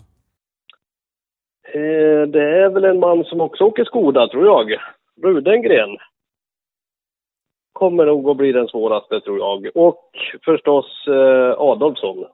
Det 2.34 2.44
är 2.64 2.70
väl 2.70 2.86
en 2.86 3.00
man 3.00 3.24
som 3.24 3.42
också 3.42 3.64
åker 3.64 3.86
Skoda, 3.86 4.28
tror 4.28 4.46
jag. 4.46 4.68
Rudengren. 5.24 5.98
Kommer 7.74 8.06
nog 8.06 8.30
att 8.30 8.38
bli 8.38 8.52
den 8.52 8.68
svåraste, 8.68 9.22
tror 9.22 9.38
jag. 9.38 9.68
Och 9.76 10.10
förstås 10.46 11.06
Adolfsson. 11.58 12.26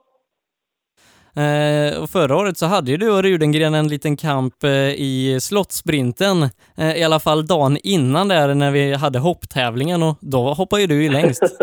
Eh, 1.42 2.02
och 2.02 2.10
förra 2.10 2.36
året 2.36 2.56
så 2.56 2.66
hade 2.66 2.90
ju 2.90 2.96
du 2.96 3.10
och 3.10 3.22
Rudengren 3.22 3.74
en 3.74 3.88
liten 3.88 4.16
kamp 4.16 4.64
eh, 4.64 4.90
i 5.10 5.38
Slottssprinten, 5.40 6.36
eh, 6.78 7.00
i 7.00 7.04
alla 7.04 7.20
fall 7.20 7.46
dagen 7.46 7.76
innan 7.82 8.28
där 8.28 8.54
när 8.54 8.70
vi 8.70 8.94
hade 8.94 9.18
hopptävlingen 9.18 10.02
och 10.02 10.14
då 10.20 10.38
hoppade 10.38 10.82
ju 10.82 10.88
du 10.88 11.02
ju 11.02 11.10
längst. 11.12 11.42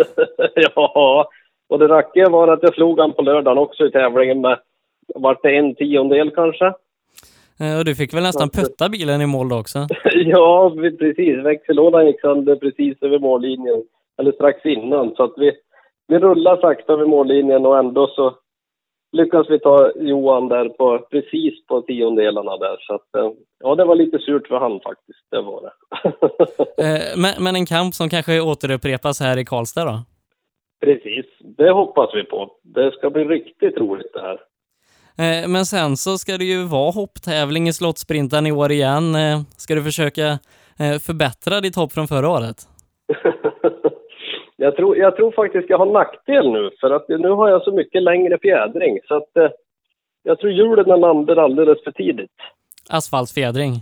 ja, 0.75 1.29
och 1.69 1.79
det 1.79 1.87
rackiga 1.87 2.29
var 2.29 2.47
att 2.47 2.63
jag 2.63 2.73
slog 2.73 2.99
han 2.99 3.13
på 3.13 3.21
lördagen 3.21 3.57
också 3.57 3.85
i 3.85 3.91
tävlingen 3.91 4.41
med, 4.41 4.59
vart 5.15 5.43
det 5.43 5.57
en 5.57 5.75
tiondel 5.75 6.31
kanske? 6.31 6.65
Eh, 7.59 7.77
och 7.77 7.85
du 7.85 7.95
fick 7.95 8.13
väl 8.13 8.23
nästan 8.23 8.49
putta 8.49 8.89
bilen 8.89 9.21
i 9.21 9.25
mål 9.25 9.49
då 9.49 9.59
också? 9.59 9.79
ja, 10.13 10.73
precis. 10.99 11.45
Växellådan 11.45 12.07
gick 12.07 12.21
sönder 12.21 12.55
precis 12.55 12.97
över 13.01 13.19
mållinjen, 13.19 13.83
eller 14.19 14.31
strax 14.31 14.65
innan. 14.65 15.15
Så 15.15 15.23
att 15.23 15.33
vi, 15.37 15.51
vi 16.07 16.19
rullar 16.19 16.57
sakta 16.61 16.93
över 16.93 17.05
mållinjen 17.05 17.65
och 17.65 17.77
ändå 17.77 18.07
så 18.07 18.33
lyckas 19.11 19.49
vi 19.49 19.59
ta 19.59 19.91
Johan 19.95 20.47
där 20.47 20.69
på, 20.69 20.99
precis 21.11 21.65
på 21.67 21.81
tiondelarna 21.81 22.57
där. 22.57 22.77
Så 22.79 22.93
att, 22.93 23.15
eh, 23.17 23.31
ja, 23.59 23.75
det 23.75 23.85
var 23.85 23.95
lite 23.95 24.19
surt 24.19 24.47
för 24.47 24.55
han 24.55 24.79
faktiskt, 24.79 25.25
det 25.31 25.41
var 25.41 25.61
det. 25.61 25.71
Eh, 26.83 27.17
men, 27.17 27.43
men 27.43 27.55
en 27.55 27.65
kamp 27.65 27.93
som 27.93 28.09
kanske 28.09 28.41
återupprepas 28.41 29.19
här 29.19 29.37
i 29.37 29.45
Karlstad 29.45 29.85
då? 29.85 29.99
precis, 30.85 31.25
det 31.57 31.71
hoppas 31.71 32.09
vi 32.13 32.23
på. 32.23 32.49
Det 32.63 32.91
ska 32.91 33.09
bli 33.09 33.23
riktigt 33.23 33.77
roligt 33.77 34.13
det 34.13 34.21
här. 34.21 34.39
Eh, 35.17 35.47
Men 35.47 35.65
sen 35.65 35.97
så 35.97 36.17
ska 36.17 36.37
det 36.37 36.45
ju 36.45 36.63
vara 36.63 36.91
hopptävling 36.91 37.67
i 37.67 37.73
Slottssprinten 37.73 38.47
i 38.47 38.51
år 38.51 38.71
igen. 38.71 39.17
Ska 39.57 39.75
du 39.75 39.83
försöka 39.83 40.39
förbättra 41.05 41.61
ditt 41.61 41.75
hopp 41.75 41.93
från 41.93 42.07
förra 42.07 42.29
året? 42.29 42.57
jag, 44.57 44.75
tror, 44.75 44.97
jag 44.97 45.15
tror 45.15 45.31
faktiskt 45.31 45.69
jag 45.69 45.77
har 45.77 45.85
nackdel 45.85 46.51
nu, 46.51 46.71
för 46.79 46.91
att 46.91 47.09
nu 47.09 47.29
har 47.29 47.49
jag 47.49 47.63
så 47.63 47.71
mycket 47.71 48.03
längre 48.03 48.37
fjädring. 48.41 48.99
Så 49.07 49.15
att 49.15 49.37
eh, 49.37 49.49
jag 50.23 50.39
tror 50.39 50.51
hjulen 50.51 50.99
landar 50.99 51.37
alldeles 51.37 51.83
för 51.83 51.91
tidigt. 51.91 52.31
Asfaltfjädring. 52.89 53.73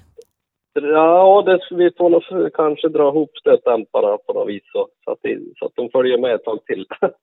Ja, 0.73 1.43
det, 1.45 1.59
vi 1.71 1.91
får 1.97 2.09
nog 2.09 2.53
kanske 2.53 2.89
dra 2.89 3.07
ihop 3.07 3.37
stötdämparna 3.37 4.17
på 4.17 4.33
något 4.33 4.49
vis 4.49 4.63
så, 4.71 4.87
så, 5.03 5.11
att 5.11 5.19
det, 5.21 5.39
så 5.59 5.65
att 5.65 5.75
de 5.75 5.89
följer 5.89 6.17
med 6.17 6.35
ett 6.35 6.43
tag 6.43 6.65
till. 6.65 6.85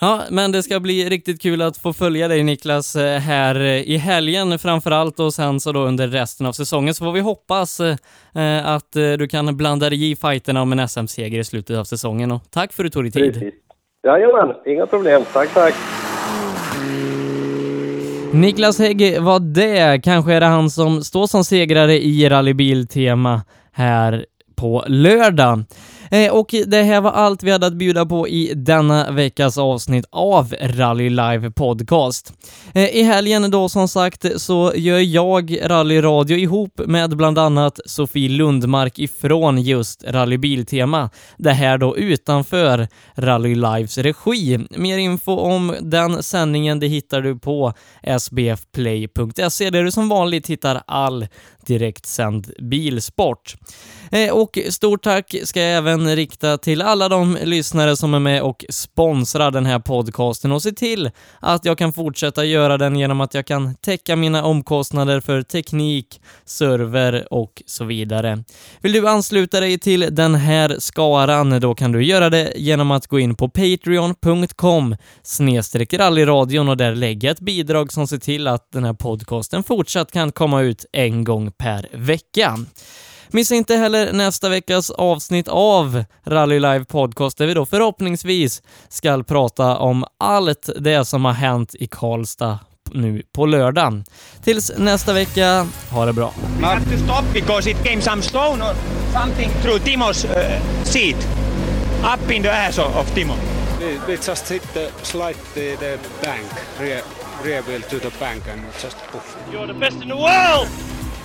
Ja, 0.00 0.22
men 0.30 0.52
det 0.52 0.62
ska 0.62 0.80
bli 0.80 1.08
riktigt 1.08 1.42
kul 1.42 1.62
att 1.62 1.76
få 1.76 1.92
följa 1.92 2.28
dig 2.28 2.42
Niklas 2.42 2.96
eh, 2.96 3.18
här 3.18 3.60
eh, 3.60 3.90
i 3.90 3.96
helgen 3.96 4.58
framför 4.58 4.90
allt 4.90 5.20
och 5.20 5.34
sen 5.34 5.60
så 5.60 5.72
då 5.72 5.80
under 5.80 6.08
resten 6.08 6.46
av 6.46 6.52
säsongen 6.52 6.94
så 6.94 7.04
får 7.04 7.12
vi 7.12 7.20
hoppas 7.20 7.80
eh, 7.80 7.96
att 8.66 8.92
du 8.92 9.28
kan 9.28 9.56
blanda 9.56 9.90
dig 9.90 10.10
i 10.10 10.16
fighterna 10.16 10.62
om 10.62 10.72
en 10.72 10.88
SM-seger 10.88 11.38
i 11.38 11.44
slutet 11.44 11.76
av 11.76 11.84
säsongen 11.84 12.32
och 12.32 12.42
tack 12.50 12.72
för 12.72 12.84
att 12.84 12.86
du 12.86 12.90
tog 12.90 13.04
dig 13.04 13.12
tid. 13.12 13.32
Precis. 13.32 13.54
Jajamän, 14.06 14.54
inga 14.66 14.86
problem. 14.86 15.22
Tack, 15.32 15.54
tack. 15.54 15.74
Niklas 18.32 18.78
Hägg 18.78 19.20
var 19.20 19.40
det. 19.40 20.04
Kanske 20.04 20.32
är 20.32 20.40
det 20.40 20.46
han 20.46 20.70
som 20.70 21.04
står 21.04 21.26
som 21.26 21.44
segrare 21.44 21.94
i 21.94 22.28
rallybiltema 22.28 23.42
här 23.72 24.26
på 24.56 24.84
lördag. 24.86 25.64
Eh, 26.10 26.32
och 26.32 26.54
det 26.66 26.82
här 26.82 27.00
var 27.00 27.10
allt 27.10 27.42
vi 27.42 27.50
hade 27.50 27.66
att 27.66 27.74
bjuda 27.74 28.06
på 28.06 28.28
i 28.28 28.52
denna 28.54 29.10
veckas 29.10 29.58
avsnitt 29.58 30.04
av 30.10 30.54
Rally 30.60 31.10
Live 31.10 31.50
Podcast. 31.50 32.32
Eh, 32.74 32.96
I 32.96 33.02
helgen 33.02 33.50
då 33.50 33.68
som 33.68 33.88
sagt 33.88 34.40
så 34.40 34.72
gör 34.74 34.98
jag 34.98 35.58
rallyradio 35.62 36.36
ihop 36.36 36.80
med 36.86 37.16
bland 37.16 37.38
annat 37.38 37.80
Sofie 37.86 38.28
Lundmark 38.28 38.98
ifrån 38.98 39.62
just 39.62 40.04
Rallybiltema. 40.04 41.10
Det 41.36 41.52
här 41.52 41.78
då 41.78 41.96
utanför 41.96 42.88
Rally 43.14 43.54
Lives 43.54 43.98
regi. 43.98 44.66
Mer 44.70 44.98
info 44.98 45.32
om 45.32 45.74
den 45.80 46.22
sändningen 46.22 46.80
det 46.80 46.86
hittar 46.86 47.20
du 47.20 47.38
på 47.38 47.72
sbfplay.se 48.18 49.70
där 49.70 49.84
du 49.84 49.90
som 49.90 50.08
vanligt 50.08 50.46
hittar 50.46 50.82
all 50.86 51.26
direktsänd 51.66 52.52
bilsport. 52.58 53.54
Eh, 54.10 54.30
och 54.34 54.58
stort 54.70 55.02
tack 55.02 55.34
ska 55.44 55.60
jag 55.60 55.76
även 55.76 56.16
rikta 56.16 56.58
till 56.58 56.82
alla 56.82 57.08
de 57.08 57.38
lyssnare 57.42 57.96
som 57.96 58.14
är 58.14 58.18
med 58.18 58.42
och 58.42 58.64
sponsrar 58.70 59.50
den 59.50 59.66
här 59.66 59.78
podcasten 59.78 60.52
och 60.52 60.62
se 60.62 60.72
till 60.72 61.10
att 61.40 61.64
jag 61.64 61.78
kan 61.78 61.92
fortsätta 61.92 62.44
göra 62.44 62.78
den 62.78 62.96
genom 62.96 63.20
att 63.20 63.34
jag 63.34 63.46
kan 63.46 63.74
täcka 63.74 64.16
mina 64.16 64.44
omkostnader 64.44 65.20
för 65.20 65.42
teknik, 65.42 66.20
server 66.44 67.32
och 67.32 67.62
så 67.66 67.84
vidare. 67.84 68.44
Vill 68.80 68.92
du 68.92 69.08
ansluta 69.08 69.60
dig 69.60 69.78
till 69.78 70.08
den 70.10 70.34
här 70.34 70.76
skaran, 70.78 71.60
då 71.60 71.74
kan 71.74 71.92
du 71.92 72.04
göra 72.04 72.30
det 72.30 72.52
genom 72.56 72.90
att 72.90 73.06
gå 73.06 73.18
in 73.18 73.34
på 73.34 73.48
patreon.com 73.48 74.96
snedstreck 75.22 75.94
rallyradion 75.94 76.68
och 76.68 76.76
där 76.76 76.94
lägga 76.94 77.30
ett 77.30 77.40
bidrag 77.40 77.92
som 77.92 78.06
ser 78.06 78.18
till 78.18 78.46
att 78.46 78.72
den 78.72 78.84
här 78.84 78.92
podcasten 78.92 79.62
fortsatt 79.62 80.12
kan 80.12 80.32
komma 80.32 80.62
ut 80.62 80.86
en 80.92 81.24
gång 81.24 81.52
per 81.52 81.88
vecka. 81.92 82.58
Missa 83.30 83.54
inte 83.54 83.76
heller 83.76 84.12
nästa 84.12 84.48
veckas 84.48 84.90
avsnitt 84.90 85.48
av 85.48 86.04
Rally 86.24 86.60
Live 86.60 86.84
Podcast 86.84 87.38
där 87.38 87.46
vi 87.46 87.54
då 87.54 87.66
förhoppningsvis 87.66 88.62
ska 88.88 89.22
prata 89.22 89.76
om 89.76 90.04
allt 90.18 90.70
det 90.78 91.04
som 91.04 91.24
har 91.24 91.32
hänt 91.32 91.74
i 91.74 91.86
Karlstad 91.86 92.58
nu 92.92 93.22
på 93.32 93.46
lördag. 93.46 94.02
Tills 94.44 94.72
nästa 94.76 95.12
vecka, 95.12 95.66
ha 95.90 96.06
det 96.06 96.12
bra. 96.12 96.32
We 96.60 96.66
had 96.66 96.84
to 96.84 96.98
stop 97.04 97.24
because 97.34 97.70
it 97.70 97.84
came 97.84 98.00
some 98.00 98.22
stone 98.22 98.64
or 98.64 98.74
something 99.12 99.50
through 99.62 99.78
Timo's 99.84 100.24
uh, 100.24 100.84
seat, 100.84 101.16
up 102.14 102.30
in 102.30 102.42
the 102.42 102.50
ass 102.50 102.78
of, 102.78 102.96
of 102.96 103.14
Timo. 103.14 103.34
We, 103.80 103.98
we 104.06 104.12
just 104.12 104.48
hit 104.48 104.62
the 104.74 104.90
slide 105.02 105.36
the, 105.54 105.76
the 105.76 105.98
bank, 106.22 106.46
rear, 106.80 107.02
rear 107.44 107.62
wheel 107.62 107.80
to 107.80 107.98
the 107.98 108.10
bank 108.20 108.48
and 108.48 108.62
just 108.82 108.96
poof. 109.12 109.36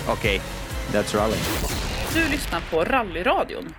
Okay, 0.09 0.41
that's 0.91 1.13
rally. 1.13 1.37
Du 2.13 2.29
lyssnar 2.31 2.61
på 2.71 2.83
Rallyradion. 2.83 3.73